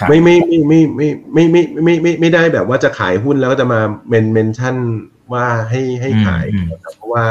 [0.10, 3.80] ไม่ไม่ไม่ไม่ไม่ไม่ไม่ไม่ไม่ไม่ได้แบบว่าจะขายหุ้นแล้วก็จะมา
[4.10, 4.76] men- mention
[5.34, 7.24] ว่าให้ให้ขายอืมนะครับเพราะว่า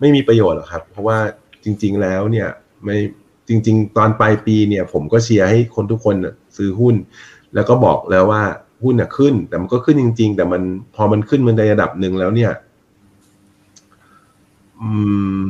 [0.00, 1.18] ไม่มีประโยชน์หรอกครับ เพราะว่า
[1.64, 2.48] จริง ๆแล้วเนี่ย
[2.84, 2.96] ไม่
[3.48, 6.94] จริง ๆ ตอนปลายปีเนี่ย ผมก็เชียร์ให้คนทุกคนน่ะซื้อหุ้น
[7.54, 8.42] แล้วก็บอกแล้วว่า
[8.82, 10.62] หุ้นน่ะขึ้น แต่มันก็ขึ้นจริง ๆ แต่มัน
[10.94, 12.52] พอมันขึ้นมันในระดับหนึ่งแล้วเนี่ย
[14.80, 14.90] อื
[15.44, 15.46] ม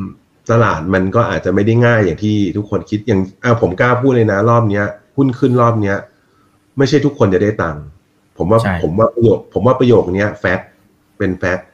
[0.51, 4.85] ตลาดมันก็อาจจะไม่ได้ง่ายอย่างที่ทุกคนคิดอย่างอ่าผมกล้าพูดเลยนะ รอบเนี้ย
[5.17, 5.97] หุ้นขึ้นรอบเนี้ย
[6.79, 7.83] ไม่ใช่ทุกคนจะได้ตังค์
[8.39, 10.69] ผมว่าใช่ผมว่าประโยคผมว่าประโยคเนี้ยแฟกต์
[11.19, 11.67] เป็น fact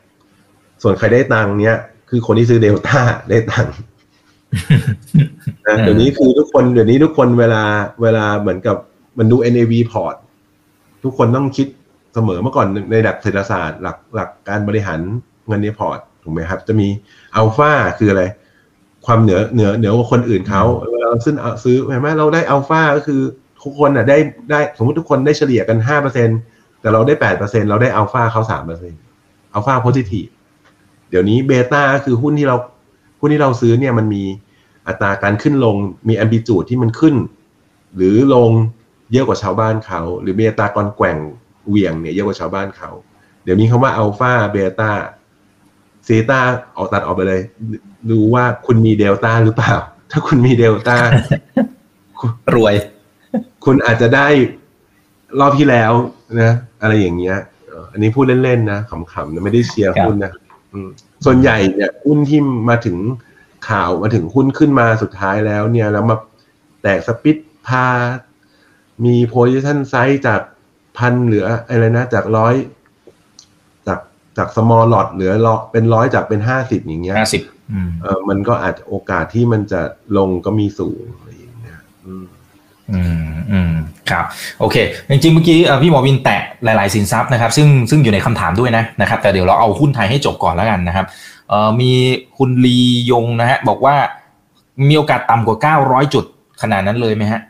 [0.83, 1.77] ส่วนใครได้ตังค์เนี้ย
[2.11, 3.75] คือคนที่ซื้อเดลต้าได้ตังค์
[5.67, 7.63] นะเดี๋ยวนี้คือทุกคนเดี๋ยวนี้ทุกคนเวลา
[8.03, 8.77] เวลาเหมือนกับ
[9.19, 10.15] มันดู NAV พอร์ต
[11.05, 11.67] ทุกคนต้องคิด
[12.15, 15.01] เสมอเมื่อก่อนในหลักเศรษฐศาสตร์หลักหลักการบริหาร
[15.47, 16.89] เงินในพอร์ตถูกไหมครับ จะมี
[17.37, 18.23] อัลฟาคืออะไร
[19.07, 23.21] ความเหนือเหนือเหนือกว่าคนอื่นเขาเวลาเราซื้อซื้อเห็นไหมเราได้อัลฟาก็คือ
[23.65, 24.19] ทุกคนอะได้
[24.51, 26.29] ได้สมมติทุกคนได้เฉลี่ยกันห้าเปอร์เซ็น
[26.81, 28.93] แต่เราได้แปดเปอร์เซ็นเราได้อัลฟาเขาสามเปอร์เซ็น
[29.55, 30.27] alpha positive
[31.11, 32.57] เดี๋ยวนี้ beta คือหุ้นที่เรา
[33.21, 34.23] หุ้นที่เราซื้อเนี่ยมันมี
[34.89, 35.77] อัตราการขึ้นลง
[36.09, 37.15] มีแอม l ิจูดที่มันขึ้น
[37.97, 38.51] หรือลง
[39.13, 41.19] เยอะกว่าชาวบ้านเขา หรือมีอัตราการแกว่ง
[41.69, 42.91] เหวี่ยงเนี่ยเยอะกว่าชาวบ้านเขา
[43.45, 46.41] เดี๋ยวนี้คำว่า alpha beta theta
[46.77, 47.41] ออกตัดออกไปเลย
[48.11, 49.75] ดูว่าคุณมีเดลต้าหรือเปล่า
[50.11, 50.97] ถ้าคุณมีเดลต้า
[52.55, 52.75] รวย
[53.65, 54.27] คุณอาจจะได้
[55.41, 55.93] รอบที่แล้ว
[56.41, 57.37] นะ อะไรอย่างเงี้ย
[57.69, 60.33] เอ่ออันนี้พูดเล่นๆนะขำๆนะไม่ได้เชียร์ครับหุ้นนะ
[60.73, 60.89] อืม
[61.25, 62.97] ส่วนใหญ่เนี่ยหุ้นที่มาถึง
[63.69, 66.17] ข่าวมาถึงหุ้นขึ้นมาสุดท้ายแล้วเนี่ยแล้วมา
[66.83, 67.87] แตก split par
[69.05, 70.41] มีโพ i ิชันไซส์จาก
[70.97, 72.55] พันเหลืออะไรนะ จากร้อย
[73.87, 74.01] จาก
[74.37, 77.43] จาก small lot เหลือร้อยเป็นร้อยจากเป็นห้าสิบอย่างเงี้ยห้าสิบ
[77.73, 79.81] อืมเออมันก็อาจโอกาสที่มันจะ
[80.17, 82.25] ลงก็มีสูงอะไรอย่างเงี้ยอืม
[82.93, 83.73] อืมอืม
[84.11, 84.25] ครับ
[84.61, 84.77] โอเค
[85.11, 91.07] จริงๆเมื่อกี้เอ่อพี่หมอวินแตะหลายๆสินทรัพย์นะครับ ซึ่งซึ่งอยู่ในคำถามด้วยนะนะครับ แต่เดี๋ยวเราเอาหุ้นไทยให้จบก่อนแล้วกันนะครับ
[91.49, 91.93] เอ่อมี
[92.37, 92.79] คุณลี
[93.11, 93.97] ยงนะฮะบอกว่า
[94.89, 96.25] มีโอกาสต่ำกว่า 900 จุด
[96.63, 97.41] ขนาดนั้นเลยไหมฮะ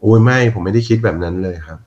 [0.00, 1.78] โอ้ยไม่ผมไม่ได้คิดแบบนั้นเลยครับ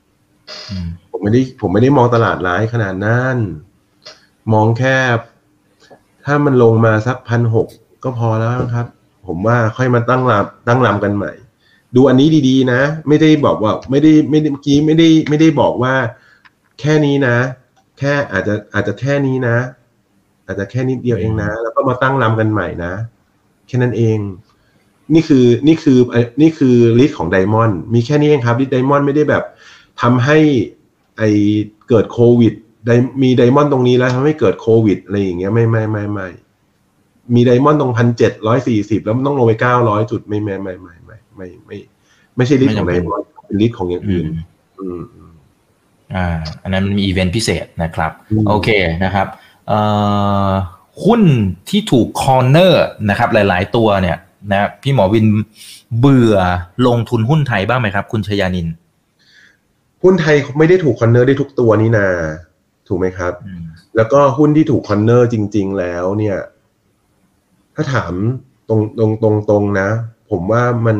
[0.69, 3.35] อืมผมไม่ได้ผมไม่ได้มองตลาดร้ายขนาดนั้น
[4.53, 4.95] มองแค่
[6.25, 7.67] ถ้ามันลงมาสักพันหก
[8.03, 8.87] ก็พอแล้วครับ
[9.27, 11.31] ผมว่าค่อยมาตั้งลำตั้งลำกันใหม่
[11.95, 15.93] ดูอันนี้ดีๆนะ ไม่ได้บอกว่าไม่ได้ไม่ได้เมื่อกี้ไม่ได้ไม่ได้บอกว่า
[16.79, 17.37] แค่นี้นะ
[17.99, 19.57] แค่อาจจะอาจจะแค่นี้นะ
[20.45, 22.93] อาจจะแค่นิดเดียวเองนะ แล้วก็มาตั้งลำกันใหม่นะ
[23.67, 24.17] แค่นั้นเอง
[25.13, 29.43] นี่คือนี่คือเอ่อนี่คือ risk ของ diamond มีแค่นี้เองครับ risk diamond ไม่ได้แบบ
[30.01, 30.37] ทำให้
[31.17, 31.23] ไอ
[31.89, 32.53] เกิดโควิด
[32.85, 36.27] ไดมี diamond ตรงนี้แล้วทำให้เกิดโควิดอะไรอย่างเงี้ยไม่ไม่ไม่ไม่
[37.35, 40.95] มี diamond ตรงพันเจ็ดร้อยสี่สิบแล้วมันต้องลงไปเก้าร้อยจุดไม่ไม่ไม่ไม่
[41.35, 41.77] ไม่ไม่
[42.35, 44.29] ไม่ ไม่ใช่ risk ของ diamond เป็น risk ของอย่างอือื่นม
[44.79, 45.31] อืมอืม
[46.15, 46.27] อ่า
[46.63, 48.69] อันนั้นมีอีเวนต์พิเศษนะครับอืมโอเค
[49.03, 49.27] นะครับ
[49.67, 49.79] เอ่
[50.47, 50.49] อ
[51.05, 51.21] หุ้น
[51.69, 54.17] ที่ถูก corner นะครับ หลาย ๆ ตัวเนี่ย
[54.51, 55.27] นะพี่หมอวิน
[55.99, 56.37] เบื่อ
[56.87, 58.67] ลงทุนหุ้นไทยบ้างไหมครับ คุณชยานิน
[60.03, 62.07] หุ้นไทยไม่ได้ถูก corner ได้ทุกตัวนี่นา
[62.87, 63.63] ถูกไหมครับอืม
[63.95, 66.37] แล้วก็หุ้นที่ถูก corner จริง ๆ แล้วเนี่ย
[67.75, 68.13] ถ้าถาม
[68.69, 69.89] ตรงตรงตรงตรงนะ
[70.29, 70.97] ผมว่ามัน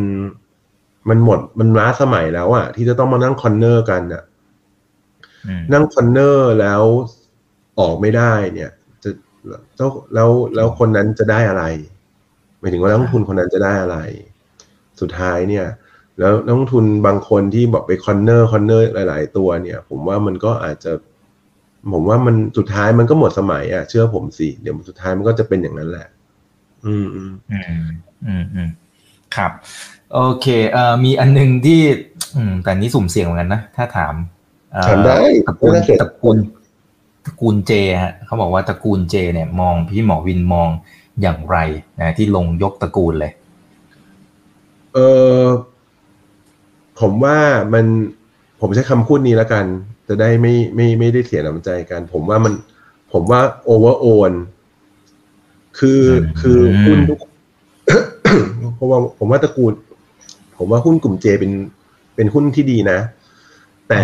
[1.09, 4.23] มันหมดมันล้าสมัยแล้วอะที่จะต้องมานั่ง corner กันอะ
[5.47, 6.81] อืมนั่ง corner แล้ว
[7.79, 8.71] ออกไม่ได้เนี่ย
[9.03, 9.09] จะ
[9.75, 11.63] เจ้าแล้วแล้วคนนั้นจะได้อะไร
[12.59, 13.97] หมายถึงว่านักลงทุนคนนั้นจะได้อะไร
[15.01, 15.65] สุดท้ายเนี่ย
[16.19, 20.91] แล้วนักลงทุนบางคนที่บอกไป corner corner หลาย ๆ ตัวเนี่ย ผมว่ามันก็อาจจะ
[21.93, 26.07] ผมว่ามันสุดท้ายมันก็หมดสมัยอะเชื่อผมสิเดี๋ยวสุดท้ายมันก็จะเป็นอย่างนั้นแหละ
[26.85, 27.63] อืมอืมอืม
[28.27, 28.69] อืมอืม
[29.35, 29.51] ครับ
[30.13, 31.81] โอเคเอ่อมีอันหนึงที่
[32.35, 34.13] อืม แต่นี้สุ่มเสี่ยงเหมือนกันนะ ถ้าถาม
[34.71, 35.17] เอ่อถามได้
[35.47, 36.37] ตระกูลไม่น่าเกลียดตระกูล
[37.25, 37.71] ตระกูลเจ
[38.03, 40.69] ฮะเขาบอกว่าตระกูลเจ เนี่ยมองพี่หมอวินมอง
[41.21, 41.57] อย่างไร
[41.99, 43.31] นะที่ลงยกตระกูลเลย
[44.93, 44.99] เอ
[45.39, 45.41] อ
[46.99, 47.37] ผมว่า
[47.73, 47.85] มัน
[48.61, 49.65] ผมใช้คำพูดนี้แล้วกัน
[50.07, 52.53] จะได้ไม่ไม่ไม่ได้เสียน้ำใจกัน ผมว่ามัน
[53.13, 54.31] ผมว่าโอเวอร์โอน
[55.79, 57.19] คืออืมคือหุ้นทุก
[58.75, 59.73] เพราะว่าผมว่าตระกูล
[60.57, 61.51] ผมว่าหุ้นกลุ่มเจเป็น
[62.15, 62.99] เป็นหุ้นที่ดีนะ
[63.89, 64.01] แต่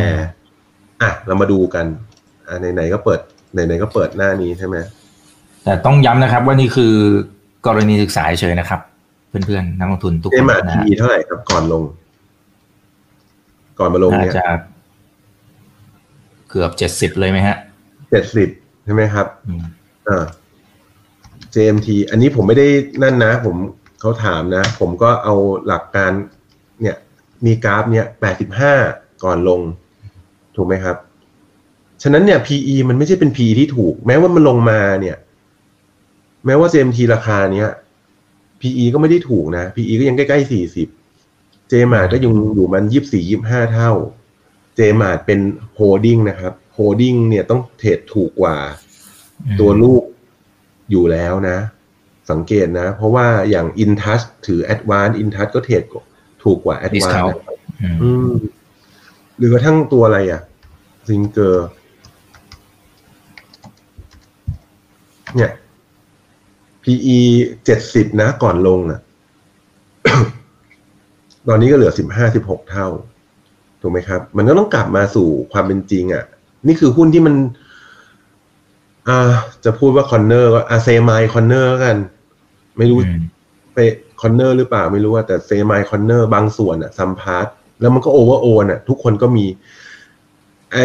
[1.02, 1.86] อะเรามาดูกัน
[2.48, 3.20] อะไหนๆก็เปิด
[3.54, 4.76] ไหนๆก็เปิดหน้านี้ใช่ไหม
[5.64, 6.94] แต่ต้องย้ำนะครับว่านี่คือ
[7.68, 8.82] กรณีศึกษาเฉยๆนะครับ
[9.28, 11.84] เพื่อนๆนักลงทุนทุกเจคนมานะทีฮะเท่าไหร่ครับก่อนลง
[13.80, 14.46] ก่อนมาลงน่าเนี่ยจะ
[16.50, 17.58] เกือบเจ็ดสิบเลยไหมฮะ
[18.12, 18.50] เจ็ดสิบ
[18.86, 19.62] ใช่ไหมครับอืม
[20.08, 20.24] อ่า
[21.54, 22.68] JMT อันนี้ผมไม่ได้
[23.04, 23.56] นั่นนะ ผม
[24.02, 25.36] เขาถามนะ ผมก็เอา
[25.68, 26.12] หลักการ
[26.82, 26.98] เนี่ย
[27.46, 28.74] มีกราฟเนี่ยแปดสิบห้า
[29.24, 29.62] ก่อนลง
[30.56, 30.98] ถูกไหมครับ
[32.04, 35.18] ฉะนั้นเนี่ย PE มันไม่ใช่เป็น PE ที่ถูก แม้ว่ามันลงมาเนี่ย
[36.46, 37.70] แม้ว่า CMT ราคาเนี้ย
[38.62, 40.88] PE ก็ไม่ได้ถูกนะ PE ก็ยังใกล้ๆสี่สิบ
[41.70, 43.92] JMART ก็ยังอยู่มันยี่สี่ยี่ห้าเท่า
[44.76, 45.40] JMART เป็น
[45.76, 48.58] holding นะครับ holding เนี่ยต้อง trade ถูกกว่า
[49.60, 50.04] ตัวลูก
[50.92, 51.58] อยู่แล้วนะ
[52.30, 55.84] สังเกตนะ เพราะว่าอย่าง InTouch ถือ Advance InTouch ก็เทรด
[56.44, 57.58] ถูกกว่า Advance Discount นะครับ
[58.04, 58.32] อืม
[59.38, 60.42] หรือกระทั่งตัวอะไรอะ
[61.08, 61.68] ซิงเกอร์
[65.36, 65.52] เนี่ย
[66.84, 67.20] PE
[67.66, 69.00] เจ็ดสิบนะก่อนลงนะ
[71.48, 72.88] ตอนนี้ก็เหลือสิบห้าสิบหกเท่า
[73.82, 76.26] ถูกไหมครับ มันก็ต้องกลับมาสู่ความเป็นจริงอะ่ะ
[76.68, 77.36] นี่คือหุ้นที่มัน
[79.10, 79.20] อ่า
[79.66, 81.98] จะพูดว่า corner ก็อา semi corner กัน
[82.78, 83.22] ไม่รู้อืม
[83.74, 83.78] ไป
[84.22, 87.48] corner หรือเปล่าไม่รู้ว่าแต่ semi corner บางส่วนอะ some part
[87.82, 89.46] แล้วมันก็ over own อะทุกคนก็มี
[90.72, 90.78] ไอ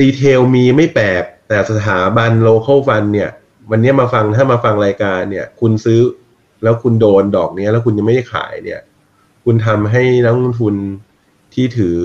[0.00, 3.30] retail มีไม่แปลกแต่สถาบัน local fund เนี่ย
[3.70, 6.00] วันนี้มาฟังถ้ามาฟังรายการเนี่ย คุณซื้อ
[6.62, 8.80] แล้วคุณโดนดอกเนี้ย แล้วคุณยังไม่ได้ขายเนี่ย
[9.44, 10.74] คุณทำให้นักลงทุน
[11.54, 11.98] ที่ถือ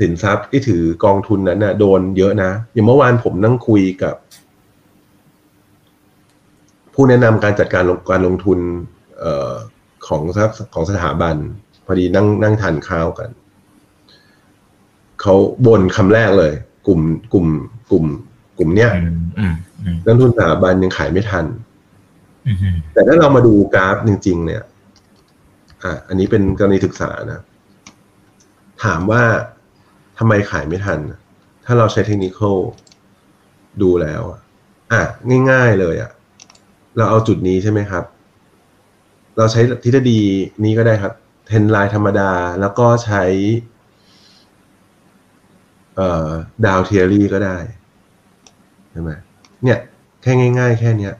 [0.00, 4.14] สินทรัพย์ที่ถือกองทุนนั้นน่ะโดนเยอะนะ อย่างเมื่อวานผมนั่งคุยกับ
[6.94, 8.58] ผู้แนะนำการจัดการลงการลงทุน
[9.18, 9.52] เอ่อ
[10.06, 11.36] ของทรัพย์ของสถาบัน
[11.86, 13.30] พอดีนั่งนั่งทานข้าวกัน
[15.20, 15.34] เขา
[15.66, 16.52] บ่นคำแรกเลย
[16.86, 17.00] กลุ่ม
[17.32, 17.46] กลุ่ม
[17.90, 18.04] กลุ่ม
[18.58, 21.46] กลุ่มเนี้ยอืมอืมอืมนักลงทุนสถาบันยังขายไม่ทัน
[22.46, 24.62] อืมแต่ถ้าเรามาดูกราฟจริง ๆ เนี่ย
[25.82, 27.40] อะ อันนี้เป็นกรณีศึกษานะ
[28.84, 29.22] ถามว่า
[30.22, 30.98] ทำไมขายไม่ทัน
[31.64, 32.40] ถ้าเราใช้เทคนิค
[33.82, 35.02] ดูแล้วอะ
[35.50, 36.10] ง่าย ๆเลยอะ
[36.96, 38.04] เราเอาจุดนี้ใช่ไหมครับ
[39.36, 40.20] เราใช้ทฤษฎี
[40.64, 41.12] นี้ก็ได้ครับ
[41.46, 43.22] เทนไลน์ธรรมดาแล้วก็ใช้
[46.66, 47.56] ดาวเทียรี่ก็ได้
[48.90, 49.10] ใช่ไหม
[49.64, 49.78] เนี่ย
[50.22, 51.14] แค่ง่าย ๆ แค่เนี้ย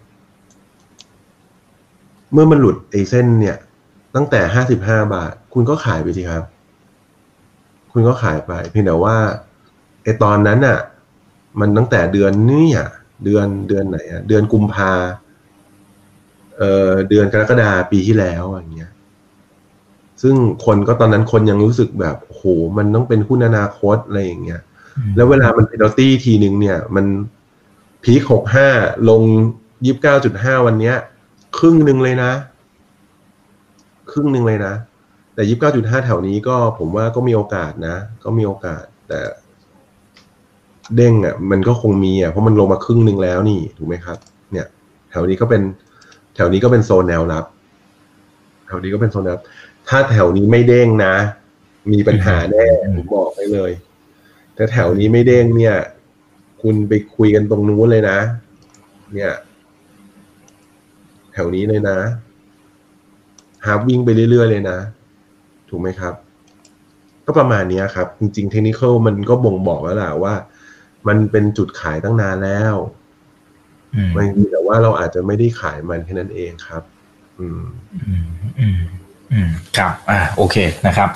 [2.33, 3.57] เมื่อมันหลุดไอ้เส้นเนี่ย
[4.15, 6.45] ตั้งแต่ห้าสิบห้าบาท คุณก็ขายไปสิครับ
[7.93, 9.17] คุณก็ขายไป เพียงแต่ว่า
[10.03, 10.79] ไอ้ตอนนั้นน่ะ
[11.61, 12.91] มันตั้งแต่เดือนนี่อะ
[13.25, 14.93] เดือนเดือนไหนอะเดือนกุมภา
[16.59, 18.93] เอ่อเดือนกรกฎาปีที่แล้วอย่างเงี้ย
[20.23, 22.45] ซึ่งคนก็ตอนนั้นคนยังรู้สึกแบบโอ้โห
[22.77, 24.61] มันต้องเป็นหุ้นอนาคตอะไรอย่างเงี้ย
[25.17, 27.07] แล้วเวลามันเพน a ลตี้ทีหนึ่งเนี่ย มัน
[28.05, 28.69] พีคหกห้า
[29.09, 29.23] ลง
[29.85, 30.97] ยี่บเก้าจุดห้าวันเนี้ย
[31.59, 32.33] ครึ่งหนึ่งเลยนะ
[34.11, 34.75] ครึ่งหนึ่งเลยนะ
[35.35, 39.21] แต่ยี่บเก้าจุดห้าแถวนี้ก็ผมว่าก็มีโอกาสนะ ก็มีโอกาส แต่
[40.97, 44.19] เด้งอะ มันก็คงมีอะเพราะมันลงมาครึ่งหนึ่งแล้วนี่ถูกไหมครับ
[44.53, 44.67] เนี่ย
[45.11, 45.63] แถวนี้ก็เป็น
[46.35, 47.45] แถวนี้ก็เป็นโซนแนวรับ
[48.67, 49.45] แถวนี้ก็เป็นโซนแนวรับ
[49.89, 51.15] ถ้าแถวนี้ไม่เด้งนะ
[51.93, 52.65] มีปัญหาแน่
[52.97, 53.71] ผมบอกไปเลย
[54.55, 55.77] แต่แถวนี้ไม่เด้งเนี่ย
[56.63, 58.19] คุณไปคุยกันตรงนู้นเลยนะ
[59.15, 59.33] เนี่ย
[61.33, 61.99] แถวนี้เลยนะ
[63.67, 64.79] ฮาร์วิ่งไปเรื่อยๆเลยนะ
[65.71, 66.15] ถูกไหมครับ
[67.27, 70.35] ก็ประมาณเนี้ยครับ จริงๆเทคนิคมันก็บ่งบอกแล้วแหละว่า
[71.09, 72.75] มันเป็นจุดขายตั้งนานแล้ว
[73.95, 76.83] อืมมันมีแต่ว่าเราอาจจะไม่ได้ขายมันแค่นั้นเองครับ
[77.39, 77.63] อืม
[78.07, 78.27] อืม
[78.61, 78.81] อืม
[79.33, 80.57] อืมครับอ่าโอเค
[80.87, 81.09] นะครับ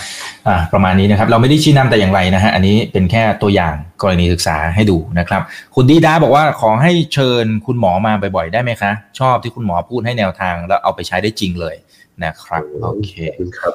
[0.49, 5.43] อ่าประมาณนี้นะครับ เราไม่ได้ชี้นำแต่อย่างไรนะฮะอันนี้เป็นแค่ตัวอย่างกรณีศึกษาให้ดูนะครับ
[5.75, 11.77] คุณดีดาบอกว่าขอให้เชิญคุณหมอมาบ่อยๆ ได้ไหมคะ ชอบที่คุณหมอพูดให้แนวทางแล้วเอาไปใช้ได้จริงเลย
[12.25, 13.75] นะครับโอเคขอบคุณครับ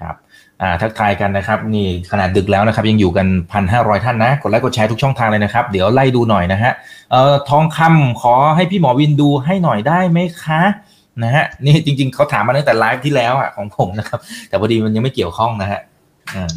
[0.00, 0.16] ครับ
[0.62, 6.72] อ่าทักทายกันนะครับ นี่ขนาดดึกแล้วนะครับ ยังอยู่กันพันห้าร้อยท่านนะกดไลค์กดแชร์ทุกช่องทางเลยนะครับ เดี๋ยวไล่ดูหน่อยนะฮะ
[7.10, 10.62] เอ่อทองคำขอให้พี่หมอวินดูให้หน่อยได้ไหมคะ
[11.22, 15.80] นะฮะนี่จริง ๆเขาถามมาตั้งแต่ไลฟ์ที่แล้วอะของผมนะครับ แต่พอดีมันยังไม่เกี่ยวข้องนะฮะ
[16.34, 16.52] อ่า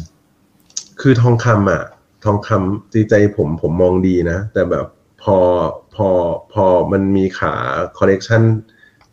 [1.00, 1.82] คือทองคำอะ
[2.24, 4.86] ทองคำใจใจผมผมมองดีนะ แต่แบบ
[5.22, 5.38] พอ
[5.94, 6.08] พอ
[6.52, 7.54] พอมันมีขา
[7.98, 8.42] คอลเลกชัน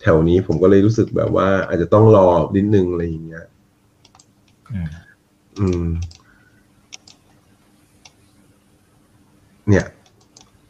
[0.02, 3.46] แถวนี้ผมก็เลยรู้สึกแบบว่า อาจจะต้องรอนิดนึงอะไรอย่างเงี้ย
[4.72, 4.90] อืม
[5.60, 5.86] อืม
[9.70, 9.86] เนี่ย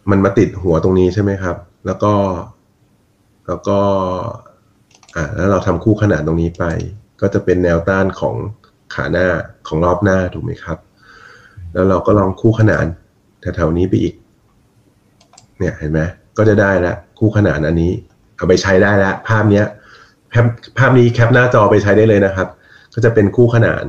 [0.09, 2.13] มันมาติดหัวตรงนี้ใช่ไหมครับ แล้วก็
[3.47, 3.79] แล้วก็
[5.15, 6.65] อ่า แล้วเราทำคู่ขนานตรงนี้ไป
[7.21, 8.35] ก็จะเป็นแนวต้านของ
[8.93, 9.27] ขาหน้า
[9.67, 10.77] ของรอบหน้าถูกไหมครับ
[11.73, 12.85] แล้วเราก็ลองคู่ขนาน
[13.41, 14.13] แถวๆนี้ไปอีก
[15.59, 16.01] เนี่ยเห็นไหม
[16.37, 17.91] ก็จะได้ละคู่ขนานอันนี้
[18.41, 19.65] เอาไปใช้ได้ละภาพเนี้ย
[20.33, 20.45] ภาพ
[20.77, 22.47] ภาพนี้แคปหน้าจอไปใช้ได้เลยนะครับ
[22.93, 23.85] ก็จะเป็นคู่ขนาน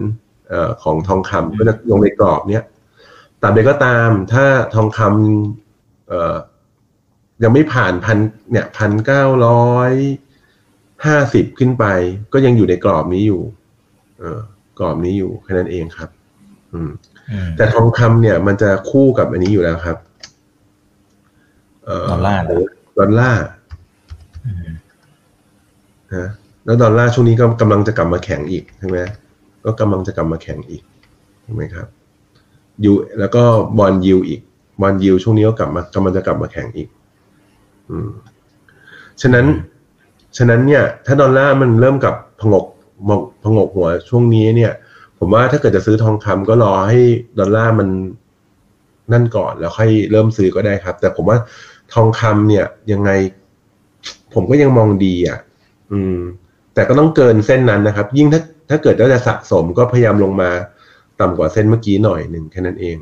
[0.49, 2.65] เอ่อของทองคำก็จะลงในกรอบเนี้ย
[3.43, 6.37] ตามใดก็ตาม ถ้าทองคำเอ่อ
[7.43, 8.19] ยังไม่ผ่านพัน
[8.51, 9.93] เนี่ยพันเก้าร้อย
[11.07, 11.85] ห้าสิบขึ้นไป
[12.33, 13.43] ก็ยังอยู่ในกรอบนี้อยู่
[14.19, 14.41] เออ
[14.79, 16.11] กรอบนี้อยู่แค่นั้นเองครับ
[16.73, 16.91] อืม
[17.33, 19.99] อืม แต่ทองคำเนี่ย มันจะคู่กับอันนี้อยู่แล้วครับ
[21.85, 22.67] ดอลลาร์เหรอ
[22.99, 23.45] ดอลลาร์
[26.15, 26.27] ฮะ
[26.65, 28.99] แล้วดอลลาร์ช่วงนี้ก็กำลังจะกลับมาแข็งอีกใช่ไหม
[29.65, 30.83] ก็กำลังจะกลับมาแข็งอีก
[31.45, 31.87] ถูกไหมครับ
[32.85, 33.43] ยูแล้วก็
[33.79, 34.41] บอลยูอีก
[34.81, 36.89] บอลยูช่วงนี้ก็กลับมากำลังจะกลับมาแข็งอีก
[37.91, 38.11] อืม
[39.23, 39.47] ฉะนั้น
[40.37, 42.65] ฉะนั้นเนี่ย ถ้าดอลลาร์มันเริ่มกับผงก
[43.43, 44.73] ผงกหัวช่วงนี้เนี่ย
[45.19, 47.01] ผมว่าถ้าเกิดจะซื้อทองคำก็รอให้
[47.39, 47.89] ดอลลาร์มัน
[49.13, 51.39] นั่นก่อนแล้วค่อยเริ่มซื้อก็ได้ครับ แต่ผมว่า
[51.95, 53.11] ทองคำเนี่ยยังไง
[54.35, 55.39] ผมก็ยังมองดีอะ
[55.93, 56.19] อืม
[56.75, 60.51] แต่ก็ต้องเกินเส้นนั้นนะครับ ยิ่งถ้าถ้าเกิดว่าจะสะสมก็พยายามลงมา
[61.21, 62.97] ต่ำกว่าเส้นเมื่อกี้หน่อยหนึ่งแค่นั้นเอง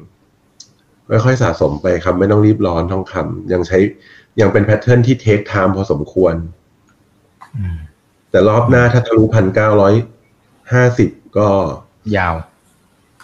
[1.24, 3.78] ค่อยๆสะสมไปครับไม่ต้องรีบร้อนทองคำยังใช้
[4.40, 6.34] ยังเป็นแพทเทิร์นที่เทคไทม์พอสมควร
[7.56, 7.76] อืม
[8.30, 9.94] แต่รอบหน้าถ้าทะลุพันเก้าร้อย
[10.72, 11.48] ห้าสิบก็
[12.16, 12.34] ยาว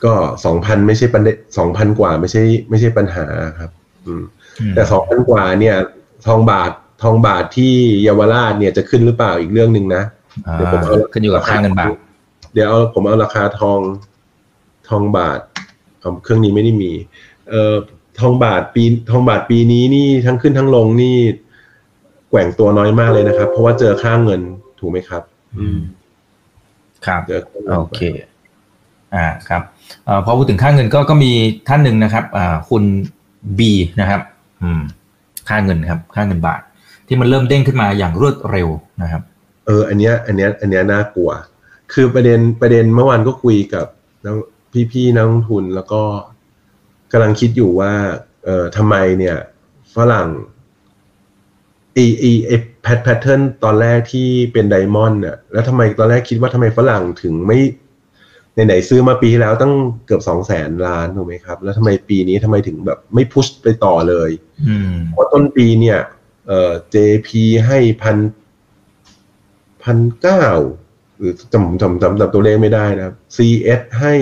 [0.05, 1.23] ก็สองพันไม่ใช่ปัญ
[1.59, 3.27] สองพันกว่าไม่ใช่ ไม่ใช่ปัญหา
[3.59, 3.71] ครับ
[4.07, 4.25] อืม
[4.61, 5.77] อืมแต่สองพันกว่าเนี่ย
[6.27, 10.03] ทองบาท ทองบาทที่เยาวราชเนี่ยจะขึ้นหรือเปล่าอีกเรื่องหนึ่งนะ
[10.47, 11.91] อ่าเดี๋ยวผมเอาขึ้นอยู่กับค่าเงินบาท
[12.55, 13.81] เดี๋ยวเอาผมเอาราคาทอง
[14.89, 15.41] ทองบาท
[16.01, 16.91] เอาเครื่องนี้ไม่ได้มี
[17.49, 17.75] เอ่อ
[18.21, 21.17] ทองบาทปีทองบาทปีนี้นี่ทั้งขึ้นทั้งลงนี่
[22.31, 24.41] แกว่งตัวน้อยมากเลยนะครับ เพราะว่าเจอค่าเงิน
[24.79, 25.23] ถูกไหมครับ
[25.59, 25.79] อืม
[27.07, 28.01] ครับเจอค่างินโอเค
[29.15, 29.63] อ่าครับ
[30.05, 31.33] เอ่อพอพูดถึงค่าเงินก็ก็มี
[31.69, 32.85] ท่านหนึ่งนะครับอ่าคุณ
[33.59, 34.21] บีนะครับ
[34.63, 34.81] อืม
[35.49, 36.61] ค่าเงินครับ ค่าเงินบาท
[37.07, 38.69] ที่มันเริ่มเด้งขึ้นมาอย่างรวดเร็ว
[39.03, 39.23] นะครับ
[39.67, 41.31] เออ อันเนี้ยอันเนี้ยอันเนี้ยน่ากลัว
[41.93, 43.87] คือประเด็นประเด็นเมื่อวานก็คุยกับ
[44.25, 44.35] นัก
[44.93, 46.03] พี่ๆนักลงทุนแล้วก็
[47.13, 47.93] กำลังคิดอยู่ว่า
[48.45, 49.37] เอ่อทำไมเนี่ย
[49.95, 50.29] ฝรั่ง
[51.93, 52.51] ไอไอไอ
[52.83, 57.59] แพทแพทเทิร์นตอนแรกที่เป็นไดมอนด์เนี่ยแล้วทำไมตอนแรกคิดว่าทำไมฝรั่งถึงไม่
[58.67, 59.73] ไหนๆซื้อมาปีที่แล้วตั้ง
[60.07, 64.31] เกือบสองแสนล้านถูกไหมครับ แล้วทำไมปีนี้ทำไมถึงแบบไม่พุชไปต่อเลย
[64.69, 65.99] อืมเพราะต้นปีเนี่ย
[66.47, 67.29] เอ่อ JP
[67.67, 68.17] ให้พัน
[69.83, 70.47] พันเก้า
[71.19, 74.15] หรือจำจำจำจำตัวเลขไม่ได้นะครับ CS ให้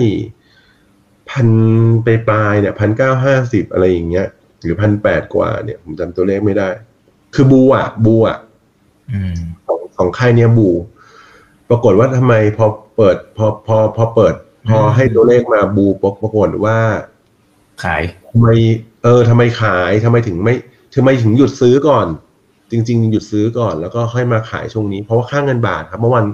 [1.29, 1.47] พัน
[2.03, 4.27] ไปปลายๆเนี่ยพันเก้าห้าสิบอะไรอย่างเงี้ย
[4.61, 6.69] หรือพันแปดกว่าเนี่ยผมจำตัวเลขไม่ได้
[7.35, 8.37] คือบูอะบูอะ
[9.13, 9.35] อืม
[9.67, 10.69] ของของค่ายเนี้ยบู
[11.69, 14.33] ปรากฏว่าทำไมพอเปิด พอพอพอเปิด
[14.69, 16.77] พอให้ตัวเลขมาบูปรปรากฏว่า
[17.83, 18.47] ขายทำไม
[19.03, 20.55] เออทำไมขายทำไมถึงไม่
[20.95, 22.07] ทำไมถึงหยุดซื้อก่อน
[22.71, 26.25] จริง ๆ หยุดซื้อก่อน แล้วก็ค่อยมาขายช่วงนี้ เพราะว่าค่าเงินบาทครับ เมื่อวัน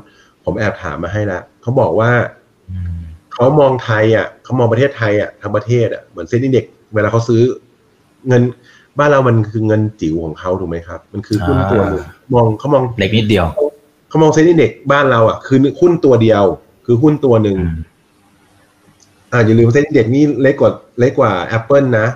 [0.46, 2.12] ผมแอบถามมาให้แล้วเขาบอกว่า
[2.72, 3.00] อืม
[3.34, 7.42] เขามองไทยอะเขามองประเทศไทยอะทั้งประเทศอะเหมือนเซ็นดิ้งเด็กเวลาเขาซื้อ
[8.28, 8.42] เงิน
[9.00, 13.46] บ้านเรามันคือเงินจิ๋วของเขาถูกไหมครับ มันคือหุ้นตัวหนึ่งมองเขามองเล็กนิดเดียว
[14.10, 16.44] เขามอง SET index บ้านเราอะคือหุ้นตัวเดียว
[16.86, 17.78] คือหุ้นตัวหนึ่งอืม
[19.32, 22.08] อ่าอย่าลืม SET index นี่เล็กกว่าเล็กกว่า Apple นะ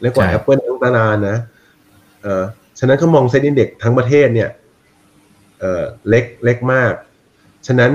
[0.00, 1.36] เล็กกว่าใช่ Apple ทั้งตลาดนะ
[2.24, 2.44] เออ
[2.78, 4.50] ฉะนั้นเขามอง SET index ทั้งประเทศเนี่ย
[5.60, 6.92] เออเล็กเล็กมาก
[7.66, 7.92] ฉะนั้น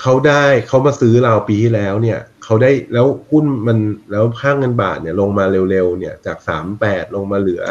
[0.00, 3.78] เขาได้เขามาซื้อเราปีที่แล้วเนี่ยเขาได้แล้วหุ้นมัน
[4.10, 7.62] แล้วค่างเงินบาทเนี่ยลงมาเร็วๆเนี่ยจากสามแปดลงมาเหลือ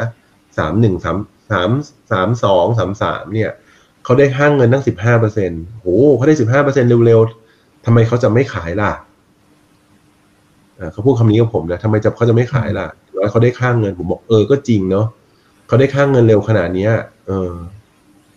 [0.57, 1.17] สามหนึ่งสาม
[1.51, 1.69] สาม
[2.11, 3.51] สามสองสามสามเนี่ย
[4.03, 8.91] เขาได้ค่างเงินตั้งสิบห้าเปอร์เซ็นต์โหเขาได้สิบห้าเปอร์เซ็นต์เร็วๆทำไมเขาจะไม่ขายล่ะ
[10.91, 15.05] เขาพูดคำนี้กับผมนะทำไมจะเขาจะไม่ขายล่ะแล้วเขาได้ค่างเงินผมบอกเออก็จริงเนาะ
[15.71, 16.91] เขาได้ค่างเงินเร็วขนาดเนี้ย
[17.27, 17.51] เออ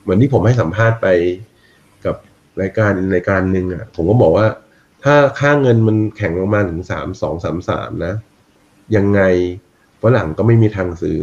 [0.03, 1.07] เหมือนที่ผมให้สัมภาษณ์ไป
[2.05, 2.17] กับ
[2.61, 4.47] รายการรายการหนึ่งอะ ผมก็บอกว่า
[5.05, 8.15] ถ้าค่าเงินมันแข็งลงมาถึงสามสองสามสามนะ
[8.97, 9.21] ยังไง
[10.03, 11.19] ฝรั่งก็ไม่มีทางซื้อ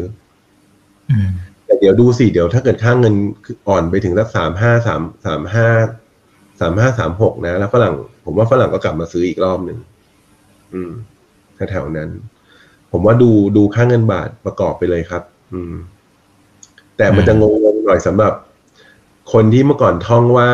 [1.12, 1.30] อืม
[1.65, 3.15] แต่เดี๋ยวดูสิเดี๋ยวถ้าเกิดค่าเงิน
[3.67, 5.67] อ่อนไปถึงสักสามห้าสามสามห้า
[6.60, 7.93] สามห้าสามหกนะ แล้วฝรั่ง
[8.26, 9.78] ผมว่าฝรั่งก็กลับมาซื้ออีกรอบหนึ่ง
[10.74, 10.91] อืม
[11.69, 12.10] แถวๆนั้น
[12.91, 15.23] ผมว่าดูดูค่าเงินบาทประกอบไปเลยครับ
[15.54, 15.75] อืม
[17.02, 17.43] แต่มันจะง
[17.75, 18.33] งๆหน่อยสำหรับ
[19.33, 20.49] คนที่เมื่อก่อนท่องว่า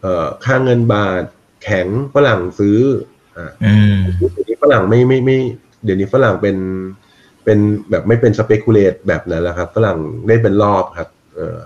[0.00, 1.22] เอ่อค่าเงินบาท
[1.64, 2.78] แข็งฝรั่งซื้อ
[3.36, 5.38] อ่าอืมเดี๋ยวนี้ฝรั่งไม่ไม่ไม่
[5.84, 6.56] เดี๋ยวนี้ฝรั่งเป็น
[7.44, 7.58] เป็น
[7.90, 11.56] แบบไม่เป็นสเปกุเลตแบบนั้นแล้วครับฝรั่งได้เป็นรอบครับ เออ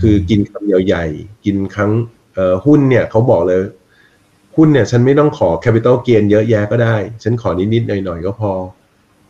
[0.00, 1.90] คือกินคำใหญ่ๆกินครั้ง
[2.34, 3.60] เอ่อหุ้นเนี่ยเขาบอกเลย
[4.56, 8.52] หุ้นเนี่ย ฉันไม่ต้องขอแคปิตอลเกนเยอะแยะก็ได้ ฉันขอนิดๆหน่อยๆก็พอ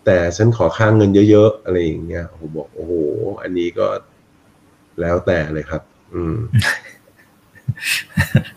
[0.05, 2.93] แต่ฉันขอค่างเงินเยอะๆ อะไรอย่างเงี้ยผมบอกโอ้โห
[3.43, 3.87] อันนี้ก็
[5.01, 5.83] แล้วแต่เลยครับ
[6.15, 6.37] อืม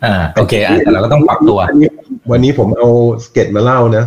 [0.06, 1.89] อ่าโอเคอะแต่เราก็ต้องปรับตัวอันนี้
[2.32, 2.88] วันนี้ผมเอา
[3.26, 4.06] สเก็ตมาเล่านะ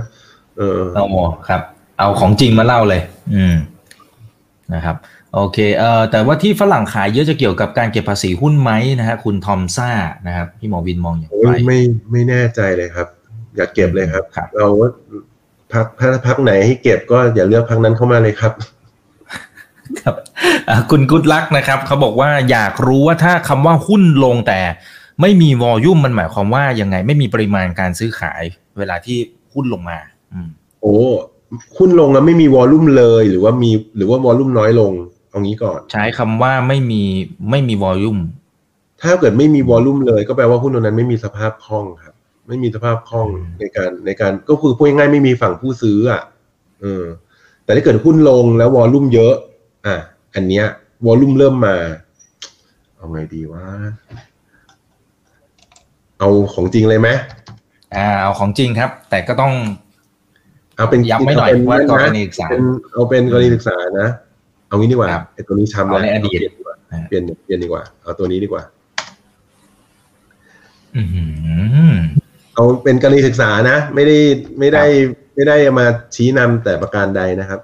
[0.59, 1.07] เออเอา
[1.49, 1.63] ครับ
[1.99, 3.01] เอาของจริงมาเล่าเลย
[3.35, 3.57] อืม
[4.75, 4.97] นะครับ
[5.35, 9.91] โอเคเอ่อแต่ว่าที่ฝรั่งขายเยอะจะเกี่ยวกับการเก็บภาษีหุ้นไหมนะฮะคุณทอมซ่า
[10.27, 11.79] นะครับพี่หมอวินมองอย่างโอ้ไรยไม่
[12.13, 13.07] ไม่แน่ใจเลยครับ
[13.57, 14.91] อย่าเก็บเลยครับครับเราว่า
[15.73, 18.53] พักถ้าพักไหนให้เก็บก็อย่าเลือกพักนั้นเข้ามาเลยครับ
[20.01, 20.15] ครับ
[20.69, 24.61] อะคุณกุดลักนะครับเขาบอกว่าอยากรู้ว่าถ้าคำว่าหุ้นลงแต่
[25.21, 28.43] ไม่มีวอลลุ่มมันหมายความว่ายังไง ไม่มีปริมาณการซื้อขาย
[28.79, 29.19] เวลาที่
[29.55, 29.99] หุ้นลงมา
[30.33, 30.49] อืม
[30.83, 30.97] โอ้
[31.77, 34.93] หุ้นลงแล้วไม่มีวอลลุ่มเลย หรือว่ามีหรือว่าวอลลุ่มน้อยลง
[35.31, 37.03] เอางี้ก่อน ใช้คำว่าไม่มี
[37.51, 38.19] ไม่มีวอลลุ่ม
[39.03, 42.15] ถ้าเกิดไม่มีวอลลุ่มเลยก็แปลว่าหุ้นตัวนั้นไม่มีสภาพคล่องครับ
[42.49, 43.29] ไม่มีสภาพคล่อง
[43.61, 46.23] ในการในการก็คือพูดง่ายๆไม่มีฝั่งผู้ซื้ออะ
[46.81, 47.05] เออ
[47.65, 49.35] แต่ถ้าเกิดหุ้นลงแล้ววอลลุ่มเยอะ
[49.87, 49.97] อะ
[50.35, 50.65] อันเนี้ย
[51.07, 51.77] วอลลุ่มเริ่มมา
[52.97, 53.65] เอาไงดีว่า
[56.19, 57.09] เอาของจริงเลยไหม
[57.97, 59.53] อ่าเอาของจริงครับ แต่ก็ต้อง
[60.77, 62.63] เอาเป็นย้ำไว้หน่อยเเป็ว่ากรนะณีศึกษาเป็น
[62.93, 64.09] เอาเป็นกรณีศึกษานะ
[64.69, 68.63] เอางี้ดีกว่าครับไอ้ตัวนี้ช้ำเอาแล้วในอดีตเปลี่ยนดีกว่าอ่าเปลี่ยนเปลี่ยนดีกว่า เอาตัวนี้ดีกว่า
[70.97, 71.03] อื
[71.93, 71.97] ม
[72.55, 74.17] เอาเป็นกรณีศึกษานะ ไม่ได้
[74.59, 74.85] ไม่ได้
[75.35, 77.61] ไม่ได้มาชี้นำแต่ประการใดนะครับ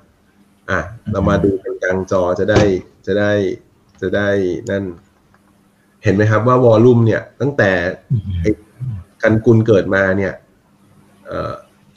[0.70, 2.62] อะเรามาดูกันกลางจอจะได้
[3.06, 3.32] จะได้
[4.00, 4.28] จะได้
[4.70, 4.84] นั่น
[6.04, 7.70] เห็นไหมครับว่าวอลลุ่มเนี่ย ตั้งแต่
[9.22, 10.32] กันกุลเกิดมาเนี่ย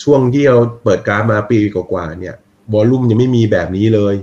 [0.04, 2.36] ช่วงที่เราเปิดกราฟมาปีกว่าๆเนี่ย
[2.74, 4.16] วอลลุ่มยังไม่มีแบบนี้เลย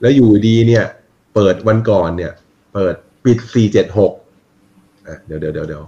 [0.00, 0.84] แล้วอยู่ดีเนี่ย
[1.34, 2.32] เปิดวันก่อนเนี่ย
[2.74, 5.82] เปิดปิดสี่476อะเดี๋ยวเดี๋ยวเดี๋ยวเดี๋ยว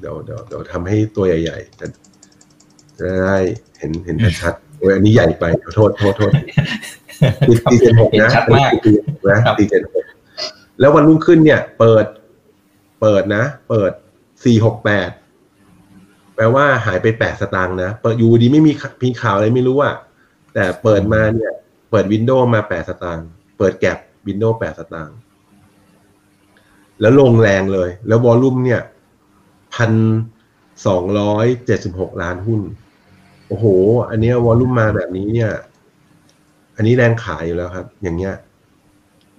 [0.00, 1.86] เดี๋ยวเดี๋ยวเดี๋ยวทำให้ตัวใหญ่ๆจะ
[3.26, 3.38] ได้
[3.78, 6.32] เห็นเห็นชัด อ้ยอันนี้ใหญ่ไปขอโทษโทษโทษ
[7.48, 9.38] ปิด476เห็นนะชัดมากปิด476นะ
[10.12, 12.06] 476แล้ววันรุ่งขึ้นเนี่ย เปิด
[13.00, 13.92] เปิดนะ เปิด
[14.72, 18.72] 468แปลว่าหายไป8สตางค์นะ เปิดอยู่ดีไม่มี
[19.02, 19.94] มีข่าวอะไรไม่รู้อะ
[20.54, 21.52] แต่เปิดมาเนี่ย
[21.90, 23.26] เปิดวินโดว์มา8สตางค์
[23.58, 25.16] เปิดแก็บวินโดว์8สตางค์
[27.00, 28.80] แล้วลงแรงเลย แล้ววอลลุ่มเนี่ย
[29.74, 29.92] พัน
[30.86, 32.60] สองร้อยเจ็ดสิบหกล้านหุ้น
[33.48, 33.66] โอ้โห
[34.10, 35.52] อันเนี้ยวอลลุ่มมาแบบนี้เนี่ย
[36.76, 38.34] อันนี้แรงขายอยู่แล้วครับ อย่างเงี้ย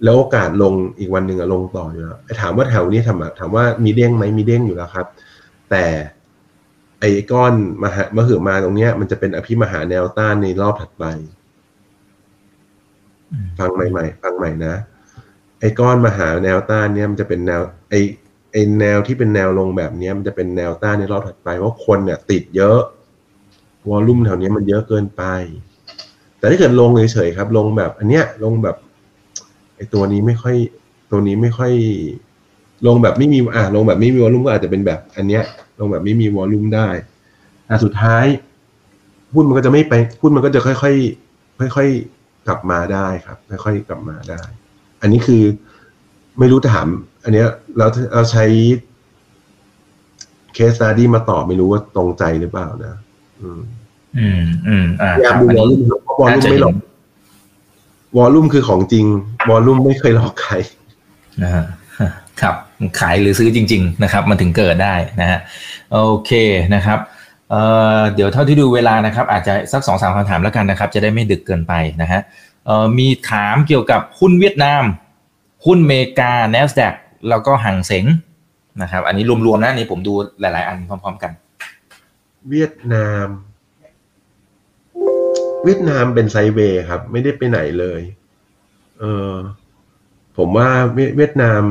[0.04, 5.08] แล้วโอกาสลงอีกวันหนึ่งอะลงต่ออยู่แล้วไอ้ถามว่าแถวนี้ทำอะถามว่ามีเด้งไหมมีเด้งอยู่แล้วครับ
[5.72, 5.86] แต่
[7.00, 7.54] ไอ้ก้อน
[7.84, 11.06] มหามหึมาตรงเนี้ย มันจะเป็นอภิมหาแนวต้านในรอบถัดไป
[13.60, 14.76] ฟังใหม่ๆฟังใหม่นะ
[15.60, 18.00] ไอ้ก้อนมหาแนวต้านเนี่ยมันจะเป็นแนว ไอ้
[18.52, 22.80] ไอ้แนวที่เป็นแนวลงแบบเนี้ย มันจะเป็นแนวต้านในรอบถัดไปเพราะคนเนี่ย ติดเยอะ
[23.90, 25.24] วอลลุ่มแถวนี้มันเยอะเกินไป
[26.38, 28.76] แต่ถ้าเกิดลงเฉยๆครับ ลงแบบอันเนี้ยลงแบบ
[29.76, 30.56] ไอตัวนี้ไม่ค่อย
[31.12, 31.74] ตัวนี้ไม่ค่อย
[32.88, 35.44] ลงแบบไม่มีอะลงแบบไม่มีวอลลุ่มก็อาจจะเป็นแบบอันเนี้ย
[35.80, 36.90] ลงแบบไม่มีวอลลุ่มได้
[37.66, 38.26] แต่สุดท้าย
[39.34, 44.42] หุ้นมันก็จะไม่ไปหุ้นมันก็จะค่อยๆค่อยๆกลับมาได้ครับ ค่อยๆกลับมาได้
[45.02, 45.44] อันนี้คือ
[46.40, 46.88] ไม่รู้ถาม
[47.24, 47.48] อันเนี้ย
[47.78, 48.46] เราเราใช้
[50.54, 52.96] เคส t าดี้มาตอบไม่รู้ว่าตรงใจหรือเปล่านะ
[53.42, 53.62] อืม
[54.18, 56.76] อืมอืมอ่าพยายามดูวอลลุ่มเพราะวอลลุ่มไม่หลอก
[58.18, 59.06] วอลลุ่มคือของจริง
[59.50, 60.54] วอลลุ่มไม่เคยหลอกใคร
[61.44, 61.66] นะฮะ
[62.42, 62.56] ครับ
[63.00, 65.40] ขายหรือซื้อจริง ๆ นะครับ มันถึงเกิดได้นะฮะ
[65.92, 66.32] โอเค
[66.76, 67.00] นะครับ
[67.50, 67.62] เอ่
[67.98, 72.22] อเดี๋ยวเท่าที่ดูเวลานะครับ อาจจะสักสองสามคำถามแล้วกันนะครับ จะได้ไม่ดึกเกินไปนะฮะ
[72.66, 74.84] เอ่อมีถามเกี่ยวกับหุ้นเวียดนาม
[75.66, 76.94] หุ้นเมกา NASDAQ
[77.30, 78.06] แล้วก็ห่างเสง
[78.82, 81.32] นะครับ อันนี้รวมๆนะอันนี่ผมดูหลาย ๆ อันพร้อม ๆ กัน
[82.50, 83.28] เวียดนาม
[85.64, 88.02] เวียดนามเป็น sideway ครับ ไม่ได้ไปไหนเลย
[89.00, 89.34] เออ
[90.38, 91.62] ผมว่าเวียเวียดนาม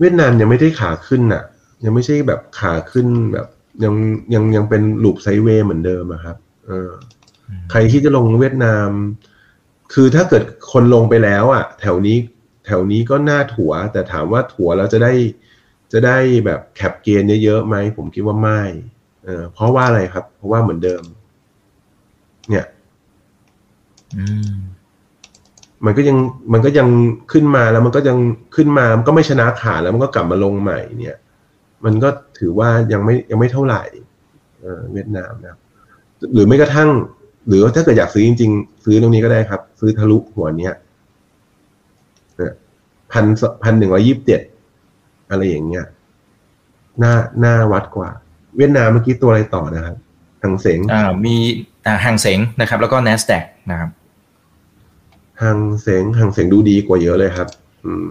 [0.00, 1.42] เวียดนามยังไม่ได้ขาขึ้นน่ะ
[1.84, 3.46] ยังไม่ใช่แบบขาขึ้นแบบ
[3.84, 3.94] ยัง
[4.34, 6.90] ยังยังเป็นรูป sideway เหมือนเดิมอะครับ เออ
[7.70, 8.88] ใครที่จะลงเวียดนาม
[9.94, 12.16] คือถ้าเกิดคนลงไปแล้ว อะ แถวนี้
[12.66, 15.12] แถวนี้ก็น่าถัว แต่ถามว่าถัวแล้วจะได้
[15.92, 16.16] จะได้
[16.46, 18.60] แบบ cap gain เยอะๆไหมผมคิดว่าไม่
[19.24, 21.02] เออเพราะว่าอะไรครับ เพราะว่าเหมือนเดิม
[22.50, 22.66] เนี่ย
[24.16, 24.52] อืม
[25.84, 26.16] มันก็ยัง
[26.52, 26.88] มันก็ยัง
[27.32, 28.18] ขึ้นมาแล้วมันก็ยัง
[28.56, 31.16] ขึ้นมามันก็ไม่ชนะขาดแล้วมันก็กลับมาลงใหม่ เนี่ย
[31.84, 33.82] มันก็ถือว่ายังไม่ยังไม่เท่าไหร่
[34.60, 35.58] เออเวียดนามนะครับ
[36.34, 36.88] หรือไม่กระทั่ง
[37.48, 40.74] หรือว่าถ้าเกิดอยากซื้อจริง ๆ ซื้อตรงนี้ก็ได้ครับ ซื้อทะลุหัวเนี้ย
[43.12, 43.24] พัน
[43.62, 44.40] พันหนึ่งร้อยิบเจ็ด
[45.30, 45.86] อะไรอย่างเงี้ย
[46.98, 48.10] หน้าหน้าวัดกว่า
[48.56, 49.96] เวียดนามเมื่อกี้ตัวอะไรต่อนะครับ
[50.42, 51.34] หังเสงอ่ามี
[51.86, 53.90] อ่าหังเสงนะครับ แล้วก็ NASDAQ นะครับ
[55.42, 57.48] หังเสงหังเสงดูดีกว่าเยอะเลยครับ
[57.84, 58.08] อืม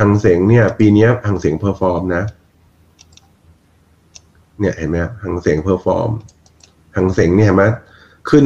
[0.00, 2.24] หังเสงเนี่ย ปีเนี้ยหังเสง perform นะ
[4.60, 6.10] เนี่ยเห็นไหมครับหังเสง perform
[6.96, 7.64] หังเสงเนี่ยเห็นไหม
[8.30, 8.44] ขึ้น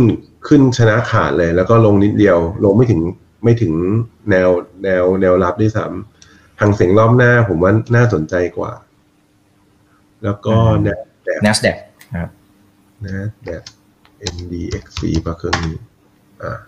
[0.48, 3.00] ขึ้นชนะขาดเลย แล้วก็ลงนิดเดียว ลงไม่ถึง
[3.44, 3.72] ไม่ถึง
[4.30, 4.48] แนว
[4.84, 6.17] แนวแนวรับด้วยซ้ำ
[6.60, 8.72] หังเสียงรอบหน้าผมว่าน่าสนใจกว่า
[10.22, 11.76] แล้วก็อืมแนวแดก NASDAQ
[12.14, 12.28] ครับ
[13.04, 13.62] นะแดก
[14.34, 15.76] NDXC ปะเครื่องนี้
[16.42, 16.58] อ่า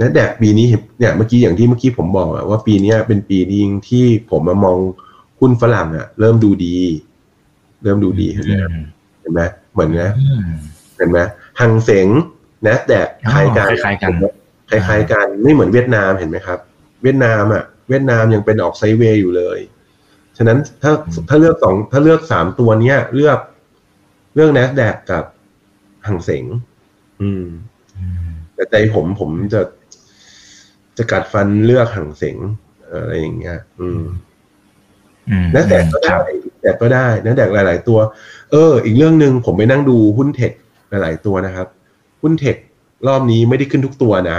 [0.00, 4.78] นะแดกปีนี้เห็นเนี่ยเมื่อกี้อย่างที่เมื่อกี้ผมบอกอะว่าปีเนี้ยเป็นปีที่ที่ผมมามอง
[5.40, 6.76] หุ้นฝรั่งอะเริ่มดูดี
[7.82, 8.70] เริ่มดูดีเห็นไหมครับ
[9.20, 9.40] เห็นไหม
[9.72, 10.50] เหมือนนะอืม
[10.96, 11.18] เห็นไหม
[11.60, 12.08] หังเสง
[12.66, 14.12] นะแดกอ๋อคล้ายกันคล้ายๆกัน
[14.70, 16.58] คล้ายๆกัน ไม่เหมือนเวียดนามเห็นไหมครับ
[17.02, 19.58] เวียดนามอะ เวียดนามยังเป็นออกไซด์เวย์อยู่เลย
[20.36, 20.92] ฉะนั้นถ้า
[21.28, 23.38] ถ้าเลือกสองถ้าเลือกสามตัวเนี้ย เลือก
[24.34, 25.24] เลือก n น s แดกกับ
[26.06, 26.44] หังเสง
[27.22, 27.44] อืม
[28.54, 29.60] แต่ใจผมผมจะ
[30.96, 32.36] จะกัดฟันเลือกหังเสง
[32.92, 34.02] อะไรอย่างเงี้ย อืม
[35.28, 36.18] อืมนัแดกก็ได้
[36.62, 37.98] แดกก็ได้นัแดกหลาย ๆ ตัว
[38.50, 40.52] เออ อีกเรื่องหนึ่งผมไปนั่งดูหุ้นเทค
[40.88, 41.66] หลาย ๆ ตัวนะครับ
[42.22, 42.56] หุ้นเทค
[43.06, 44.38] รอบนี้ไม่ได้ขึ้นทุกตัวนะ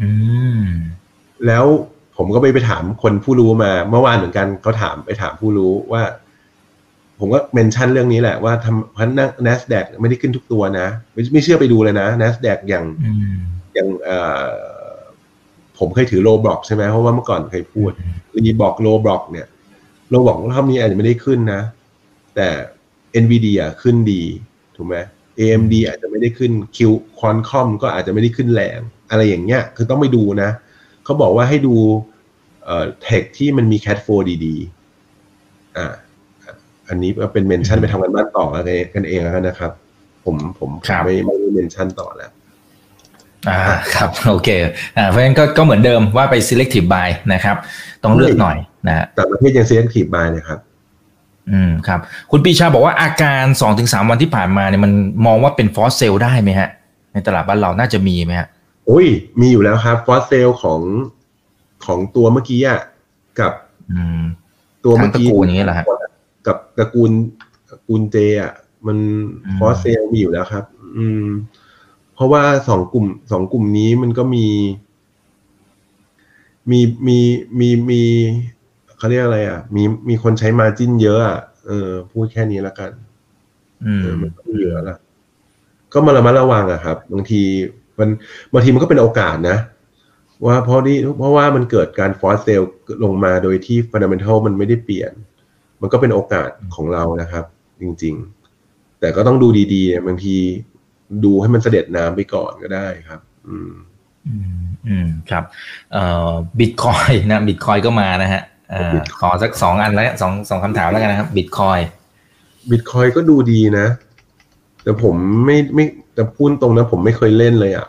[0.00, 0.08] อื
[0.58, 0.60] ม
[1.46, 1.64] แล้ว
[2.18, 6.02] ผมก็ไปไปถามคนผู้รู้มา เมื่อวานเหมือนกันเขาถามไปถามผู้รู้ว่า
[7.18, 13.36] ผมก็เมนชั่นเรื่องนี้แหละว่าทำพันนัก NASDAQ ไม่ได้ขึ้นทุกตัวนะ ไม่ไม่เชื่อไปดูเลยนะ NASDAQ อย่างอืม
[13.74, 14.46] อย่างเอ่อ
[15.78, 17.90] ผมเคยถือโลบล็อกใช่ไหมเพราะว่าเมื่อก่อนเคยพูด
[18.46, 19.46] รีบอก Roblox เนี่ย
[20.10, 21.62] Roblox รอบนี้อาจจะไม่ได้ขึ้นนะ
[22.36, 22.48] แต่
[23.22, 24.22] NVIDIA ขึ้นดี
[24.76, 24.96] ถูกไหม
[25.38, 26.78] AMD อาจจะไม่ได้ขึ้น Q
[27.18, 30.50] Qualcomm ก็อาจจะไม่ได้ขึ้นแรง อะไรอย่างเงี้ย คือต้องไปดูนะ
[31.04, 31.76] เขาบอกว่าให้ดู
[32.68, 34.06] เอ่อ tech ที่มันมี cash flow
[34.44, 35.86] ดีๆอ่า
[36.88, 38.46] อันนี้ก็เป็น mention ไปทำการบ้านต่อ
[38.94, 39.72] กันเองแล้วกันนะครับ
[40.24, 42.30] ผมผมผมครับไม่ไม่ได้ mention ต่อแล้ว
[43.48, 43.60] อ่า
[43.94, 44.48] ครับโอเค
[44.96, 47.56] อ่าเพราะฉะนั้นก็ก็เหมือนเดิมว่าไป selective buy นะครับ
[48.04, 48.56] ต้องเลือกหน่อย
[48.88, 50.58] นะฮะต่างประเทศยัง selective buy เลยครับ
[51.50, 52.00] อืมครับ
[52.30, 54.92] คุณปีชาบอกว่าอาการสองถึงสามวันที่ผ่านมาเนี่ยมัน
[55.26, 56.68] มองว่าเป็น force sell ได้ไหมฮะ
[57.12, 58.48] ในตลาดบ้านเราน่าจะมีไหมฮะ
[58.86, 59.06] โอ้ย
[59.40, 60.80] มีอยู่แล้วครับ force sell ของ
[61.86, 62.80] ของตัวเมื่อกี้อะ
[63.40, 63.52] กับ
[63.92, 64.22] อืม
[64.84, 65.86] ตัวเมื่อกี้ทั้งตระกูลอย่างนี้เหรอฮะ
[66.46, 67.10] กับตระกูล
[67.70, 68.52] ตระกูล J อะ
[68.86, 68.98] มัน
[69.46, 70.64] อืมฟอสเซลมีอยู่แล้วครับ
[70.96, 71.26] อืม
[72.14, 74.46] เพราะว่าสองกลุ่มสองกลุ่มนี้มันก็มี
[76.70, 77.18] มีมี
[77.58, 78.02] มีมี
[78.98, 82.90] เขาเรียกอะไรอะ มีมีคนใช้มาจิ้นเยอะอะเออ พูดแค่นี้แล้วกัน
[83.84, 84.96] อืมเออมันก็เหลือละ
[85.92, 87.42] ก็มาระมัดระวังอะครับ บางที
[87.98, 88.08] มัน
[88.52, 89.58] บางทีมันก็เป็นโอกาสนะ
[90.46, 92.62] ว่าเพราะนี่เพราะว่ามันเกิดการฟอสเซล
[93.04, 95.12] ลงมาโดยที่ฟันเดเมนทัลมันไม่ได้เปลี่ยน
[95.80, 97.44] มันก็เป็นโอกาสของเรานะครับ
[97.80, 100.36] จริงๆ แต่ก็ต้องดูดีๆบางที
[101.24, 103.72] ดูให้มันเสด็จน้ำไปก่อนก็ได้ครับ อืม
[104.28, 105.44] อืมอืมครับ
[105.92, 111.78] เอ่อบิตคอยนะบิตคอยก็มานะฮะเอ่อ Bitcoin ขอสักสองอันแล้วสองสองคำถามแล้วกันนะครับบิตคอย
[112.70, 113.86] บิตคอยก็ดูดีนะ
[114.82, 115.14] แต่ผม
[115.46, 115.84] ไม่ไม่
[116.14, 117.86] แต่พูดตรงนะผมไม่เคยเล่นเลยอะ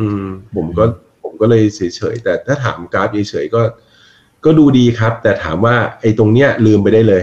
[0.00, 0.24] อืม
[0.56, 1.07] ผมก็ผม
[1.40, 1.80] ก็เลยเฉ
[2.12, 3.62] ยๆแต่ถ้าถามกราฟเฉยๆก็
[4.44, 7.22] ก็ดูดีครับ แต่ถามว่าไอ้ตรงเนี้ยลืมไปได้เลย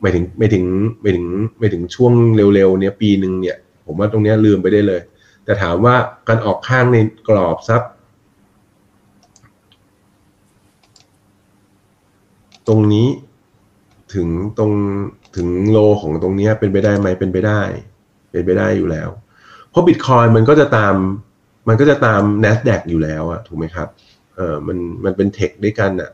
[0.00, 0.64] ไม่ถึงไม่ถึง
[1.00, 1.26] ไม่ถึง
[1.58, 5.00] ไม่ถึงช่วงเร็วๆเนี้ยปีหนึ่งเนี่ย ผมว่าตรงเนี้ยลืมไปได้เลย
[5.44, 5.94] แต่ถามว่า
[6.28, 6.96] การออกข้างใน
[7.28, 7.82] กรอบซับ
[12.68, 13.08] ตรงนี้
[14.14, 14.28] ถึง
[14.58, 14.72] ตรง
[15.36, 17.60] ถึงโลของตรงเนี้ยเป็นไปได้ไหมเป็นไปได้
[18.30, 19.08] เป็นไปได้อยู่แล้ว
[19.70, 20.94] เพราะบิตคอยมันก็จะตาม
[21.70, 23.88] มันก็จะตาม N a s d a q อยู่แล้วอะถูกไหมครับ
[24.36, 26.10] เออมันมันเป็นเทคด้วยกันอะ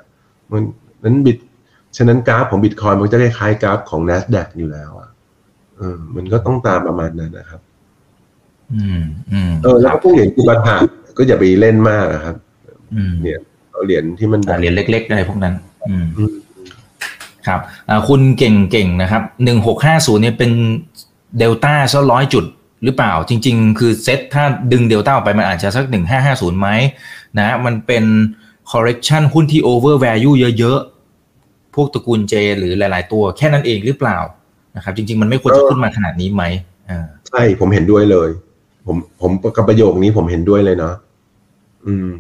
[0.52, 0.62] มัน
[1.04, 1.38] นั้นบิต
[1.96, 5.09] ฉะนั้นกราฟของบิตคอยมันจะคล้ายๆกราฟของ N a s d a q อยู่แล้วอะ
[5.76, 7.61] เออมันก็ต้องตามประมาณนั้นนะครับ
[8.74, 9.02] อืม
[9.32, 10.76] อืมเออแล้วก็พวกเหรียญกุบาทา
[11.18, 12.36] ก็อย่าไปเล่นมากอะครับ
[12.94, 13.38] อืมเนี่ย
[13.70, 15.54] เอาเหรียญที่มันแบอ่าบเหรียญเล็กๆอะไรพวกนั้น
[15.88, 16.32] อืมอืม
[17.46, 20.50] ครับอ่าคุณเก่งๆนะครับหนึ่งหกห้าศูนย์เนี่ยเป็น
[21.38, 22.44] เดลต้าซะร้อยจุด
[22.84, 26.68] หรือเปล่าจริง ๆ คือเซตถ้าดึงเดลต้าออกไปมันอาจจะสักหนึ่งห้าห้าศูนย์ไหม
[27.38, 28.04] นะมันเป็น
[28.70, 30.80] correction หุ้นที่ over value เยอะ
[31.26, 34.18] ๆ พวกตระกูล J หรือหลาย ๆ ตัวแค่นั้นเองหรือเปล่า
[34.76, 36.42] นะครับ จริง ๆ มันไม่ควรจะขึ้นมาขนาดนี้ไหม
[36.90, 38.28] อ่าใช่ผมเห็นด้วยเลย
[38.86, 40.94] ผมผมกับประโยคนี้ผมเห็นด้วยเลยเนาะ
[41.86, 42.10] อืม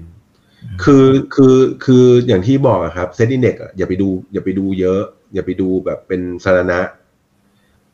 [0.82, 5.00] คือคือคืออย่างที่บอกอะครับ SET Index อย่าไปดู อย่าไปดูเยอะ
[5.34, 6.78] อย่าไปดูแบบเป็นสารณะ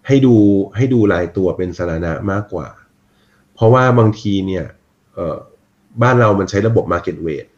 [0.06, 0.34] ให้ดู
[0.76, 2.68] ให้ดูรายตัวเป็นสารณะมากกว่า
[3.54, 4.64] เพราะว่าบางทีเนี่ย
[5.14, 5.38] เออ
[6.02, 7.48] บ้านเรามันใช้ระบบ Market Weight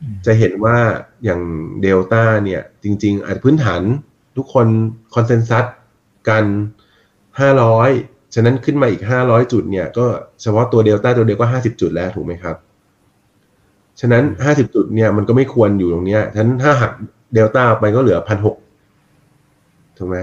[0.00, 0.76] อืมจะเห็นว่า
[1.24, 1.40] อย่าง
[1.82, 3.82] เดลต้าเนี่ย จริง ๆ อาจพื้นฐาน
[4.36, 4.66] ทุกคน
[5.14, 5.64] คอนเซนแซส
[6.28, 6.44] กัน
[7.58, 10.06] 500 ฉะนั้นขึ้นมาอีก 500 จุดเนี่ย ก็
[10.42, 12.56] เฉพาะตัวเดลต้าตัวเดียวก็ 50 จุดแล้วถูกไหมครับ
[14.00, 16.92] ฉะนั้น 50 จุดเนี่ยมันก็ไม่ควรอยู่ตรงเนี้ยฉะนั้นถ้าหัก
[17.34, 18.56] เดลต้าไปก็เหลือพันหก
[19.98, 20.18] ถูกไหม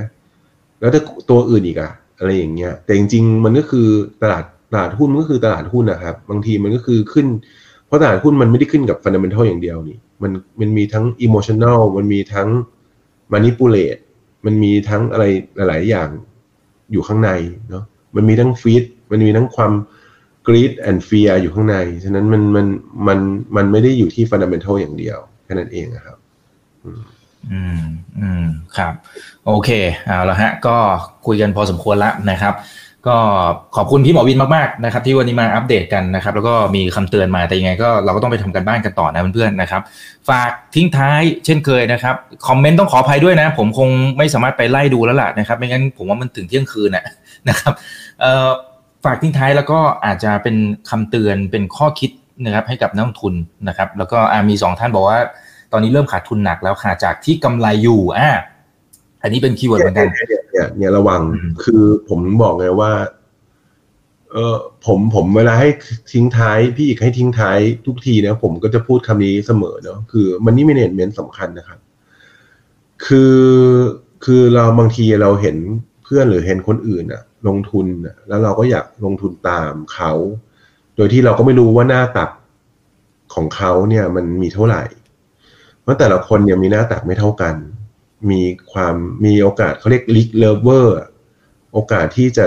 [0.84, 3.88] แล้วถ้าตัวอื่นอีกอะอะไรอย่างเงี้ย แต่จริงๆมันก็คือ
[4.23, 7.27] ตลาดตลาดหุ้นมันก็คือตลาดหุ้นนะครับ บางทีมันก็คือขึ้น
[7.86, 12.47] เพราะตลาดหุ้นมันไม่ได้ขึ้นกับ fundamental อย่างเดียวนี่ มันมันมีทั้ง emotional มันมีทั้ง
[13.32, 13.97] manipulate
[14.45, 15.25] มันมีทั้งอะไร
[15.55, 16.09] หลาย ๆ อย่าง
[16.91, 17.31] อยู่ข้างใน
[17.69, 17.84] เนาะ
[18.15, 19.73] มันมีทั้งฟีดมันมีทั้งความ
[20.47, 22.67] greed and fear อยู่ข้างใน ฉะนั้นมันมัน
[23.07, 23.19] มัน
[23.55, 26.17] มันไม่ได้อยู่ที่ fundamental อย่างเดียวแค่นั้นเองนะครับ
[26.84, 27.01] อืม
[27.52, 27.82] อืม
[28.20, 28.46] อืม
[28.78, 28.94] ครับ
[29.46, 29.70] โอเค
[30.08, 30.76] เอาละฮะ ก็
[31.26, 32.56] คุยกันพอสมควรแล้วนะครับ
[33.08, 33.18] ก็
[33.76, 39.82] ขอบคุณพี่หมอวินมากๆนะครับ ที่วันนี้มาอัปเดตกันนะครับ แล้วก็มีคำเตือนมาแต่ยังไง ก็เราก็ต้องไปทำการบ้านกันต่อนะเพื่อนๆนะครับ
[40.30, 42.16] ฝากทิ้งท้ายเช่นเคยนะครับ
[42.48, 47.06] คอมเมนต์ต้องขออภัยด้วยนะ ผมคงไม่สามารถไปไล่ดูแล้วล่ะนะครับไม่งั้นผมว่ามันถึงเที่ยงคืนนะ
[47.50, 47.74] นะครับ
[48.22, 48.50] เอ่อ
[49.06, 50.56] ฝากทิ้งท้ายแล้วก็อาจจะเป็น
[50.89, 52.12] คำเตือนเป็นข้อคิด
[52.46, 53.34] นะครับให้กับนักลงทุน
[53.68, 54.20] นะครับ แล้วก็
[54.50, 55.20] มีสองท่านบอกว่า
[55.74, 58.30] ตอนนี้เริ่มขาดทุนหนักแล้วค่ะจากที่กำไรอยู่อ่า
[59.21, 62.91] อันนี้เป็น keyword เหมือนกันเนี่ยเนี่ยเนี่ยระวังอืมคือผมบอกไงว่า
[64.32, 64.55] เออ
[64.86, 65.69] ผมผมเวลาให้
[66.13, 71.80] ทิ้งท้ายพี่อีกให้ทิ้งท้ายทุกทีนะผมก็จะพูดคำนี้เสมอเนาะคือ money management สำคัญนะครับ
[73.05, 73.38] คือ
[74.26, 75.57] คือเราบางทีเราเห็น
[76.03, 80.11] เพื่อนหรือเห็นคนอื่นอะลงทุนอะแล้วเราก็อยากลงทุนตามเขา
[80.95, 82.30] โดยที่เราก็ไม่รู้ว่าหน้าตัก
[83.34, 84.84] ของเขาเนี่ย มันมีเท่าไหร่
[85.84, 87.55] เพราะแต่ละคนเนี่ยมีหน้าตักไม่เท่ากัน
[88.31, 90.95] มีความมีโอกาสเขาเรียกลิกเลเวอร์
[91.73, 92.45] โอกาสที่จะ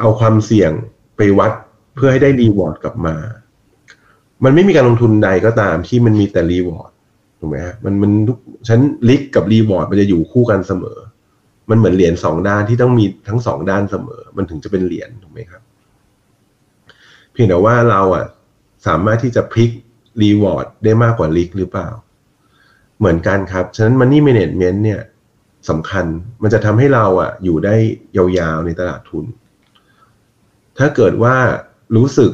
[0.00, 0.70] เอาความเสี่ยง
[1.16, 1.52] ไปวัด
[1.94, 3.16] เพื่อให้ได้รีวอร์ดกลับมา
[4.44, 6.90] มันไม่มีการลงทุนใดก็ตามที่มันมีแต่ reward
[7.38, 8.38] ถูกไหมฮะมันมันทุก
[8.68, 10.98] ฉัน risk กับ reward มันจะอยู่คู่กันเสมอ
[11.70, 15.62] มันเหมือนเหรียญสองด้านที่ต้องมีทั้งสองด้านเสมอ มันถึงจะเป็นเหรียญถูกไหมครับ
[17.32, 18.26] เพียงแต่ว่าเราอะ
[18.86, 19.70] สามารถที่จะพลิก
[20.22, 21.88] reward ได้มากกว่า risk หรือเปล่า
[22.98, 25.00] เหมือนกันครับ ฉะนั้น Money Management เนี่ย
[25.70, 26.04] สำคัญ
[26.42, 27.74] มันจะทำให้เราอะอยู่ได้
[28.16, 29.24] ยาวๆในตลาดทุน
[30.78, 31.36] ถ้าเกิดว่า
[31.96, 32.30] รู้สึก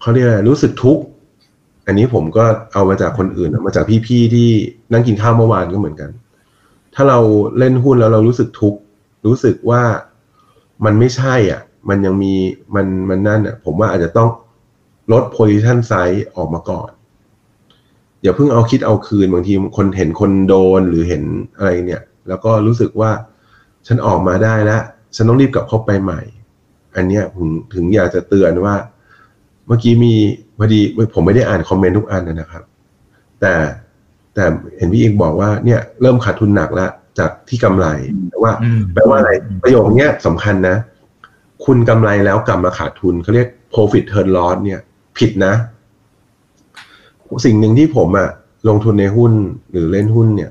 [0.00, 1.02] เขาเรียกอะไรรู้สึกทุกข์
[1.86, 4.48] อันนี้ผมก็เอามาจากคนอื่นมาจากพี่ๆที่
[4.92, 6.10] นั่งกินข้าวเมื่อวานก็เหมือนกัน
[6.94, 7.18] ถ้าเรา
[7.58, 8.78] เล่นหุ้นแล้วเรารู้สึกทุกข์
[9.26, 9.82] รู้สึกว่า
[10.84, 12.32] มันไม่ใช่อะ มันยังมี
[12.74, 14.28] มันมันนั่นอะ ผมว่าอาจจะต้อง
[15.12, 16.90] ลด position size ออกมาก่อน
[18.22, 21.22] อย่าเพิ่งเอาคิดเอาคืนบางทีคนเห็นคนโดนหรือเห็น
[21.56, 23.10] อะไรเนี่ย แล้วก็รู้สึกว่า
[23.86, 24.82] ฉันออกมาได้แล้ว
[25.16, 26.20] ฉันต้องรีบกลับเข้าไปใหม่
[26.96, 28.74] อันเนี้ยผมถึงอยากจะเตือนว่า
[29.66, 30.14] เมื่อกี้มี
[30.58, 30.80] พอดี
[31.14, 32.62] ผมไม่ได้อ่านคอมเมนต์ทุกอันนะครับ
[33.40, 33.54] แต่
[34.34, 34.44] แต่
[34.76, 37.86] เห็นพี่เอกบอกว่าเนี่ยเริ่มขาดทุนหนักแล้วจากที่กำไร
[38.30, 39.30] แต่ว่าอืมแปลว่าอะไร
[39.62, 40.76] ประโยคเนี้ยสำคัญนะ
[41.64, 44.80] คุณกำไรแล้วกลับมาขาดทุนเขาเรียก profit turn loss เนี่ย
[45.18, 45.54] ผิดนะ
[47.44, 48.28] สิ่งหนึ่งที่ผมอะ
[48.68, 49.32] ลงทุนในหุ้น
[49.70, 50.50] หรือเล่นหุ้นเนี่ย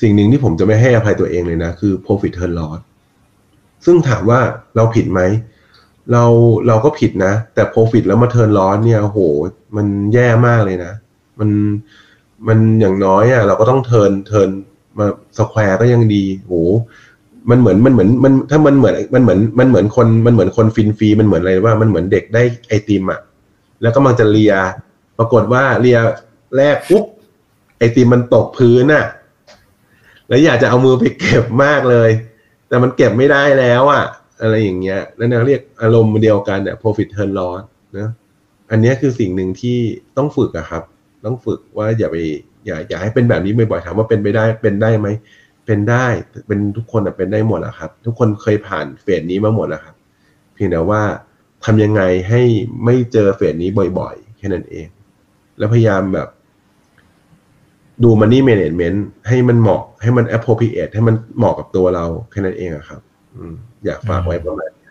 [0.00, 2.80] สิ่งหนึ่งที่ผมจะไม่ให้อภัยตัวเองเลยนะ คือ profit turn loss
[3.84, 4.40] ซึ่งถามว่า
[4.76, 5.20] เราผิดไหม
[6.12, 6.24] เรา
[6.66, 9.20] เราก็ผิดนะ แต่ profit แล้วมา turn loss เนี่ยโห
[9.76, 10.92] มันแย่มากเลยนะ
[11.38, 11.50] มัน
[12.48, 14.48] มันอย่างน้อยอะเราก็ต้องเทินเทิน
[14.98, 15.06] มา
[15.38, 16.54] สแควร์ก็ยังดีโห
[17.50, 23.20] มันเหมือนมันเหมือนมันถ้ามันเหมือนมันเหมือนมันเหมือนคนมันเหมือนคนฟินฟรีมันเหมือนอะไรว่ามันเหมือนเด็กได้ไอติมอะ
[23.82, 24.54] แล้วก็มันจะเลีย
[25.18, 25.98] ปรากฏว่าเลีย
[26.56, 27.04] แรกปุ๊บ
[27.78, 29.06] ไอติมมันตกพื้นอะ
[30.28, 32.10] แล้วอยากจะเอามือไปเก็บมากเลย
[32.68, 34.04] แต่มันเก็บไม่ได้แล้วอะ
[34.42, 37.62] อะไรอย่างเงี้ยนี่ยเรียกอารมณ์เดียวกันเนี่ย profit turn loss
[37.98, 38.08] นะ
[38.70, 39.78] อันนี้คือสิ่งหนึ่งที่
[40.16, 40.82] ต้องฝึกอะครับ
[41.24, 42.16] ต้องฝึกว่าอย่าไป
[42.66, 45.08] อย่าอย่าให้เป็นแบบนี้บ่อยๆถามว่าเป็นไปได้เป็นได้ไหม
[45.66, 46.06] เป็นได้
[46.46, 49.94] เป็นทุกคนอะเป็นได้หมดอะครับ ทุกคนเคยผ่านเฟสนี้มาหมดแล้วครับ
[50.54, 51.02] เพียงแต่ว่า
[51.64, 52.42] ทำยังไงให้
[52.84, 54.86] ไม่เจอเฟสนี้บ่อยๆ แค่นั้นเอง
[55.58, 56.28] แล้วพยายามแบบ
[58.04, 63.00] ดูมันนี่เมนจเมนต์ให้มันเหมาะให้มัน appropriate ให้มันเหมาะกับตัวเรา แค่นั้นเองอะครับ
[63.84, 64.86] อยากฝากไว้ประมาณนี้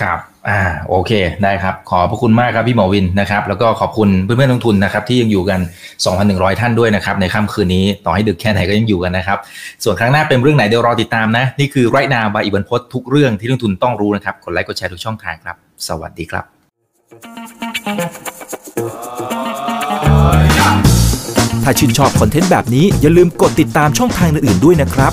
[0.00, 0.18] ครับ
[0.50, 5.60] อ่าโอเคได้ครับ ขอบพระคุณมากครับพี่หมอวินนะครับ แล้วก็ขอบคุณเพื่อนๆนักลงทุนนะครับ ที่ยังอยู่กัน
[6.08, 9.38] 2,100 ท่านด้วยนะครับ ในค่ำคืนนี้ต่อให้ดึกแค่ไหนก็ยังอยู่กันนะครับ
[9.84, 15.56] ส่วนครั้งหน้าเป็นเรื่องไหนเดี๋ยวรอติดตามนะ นี่คือไรนาบายอิบันพศทุกเรื่องที่นักลงทุนต้องรู้นะครับกดไลค์กดแชร์ทุกช่องทางครับ
[15.88, 16.44] สวัสดีครับ
[21.64, 25.12] ถ้าชื่นชอบคอนเทนต์แบบนี้อย่าลืมกดติดตามช่องทางอื่นๆด้วยนะครับ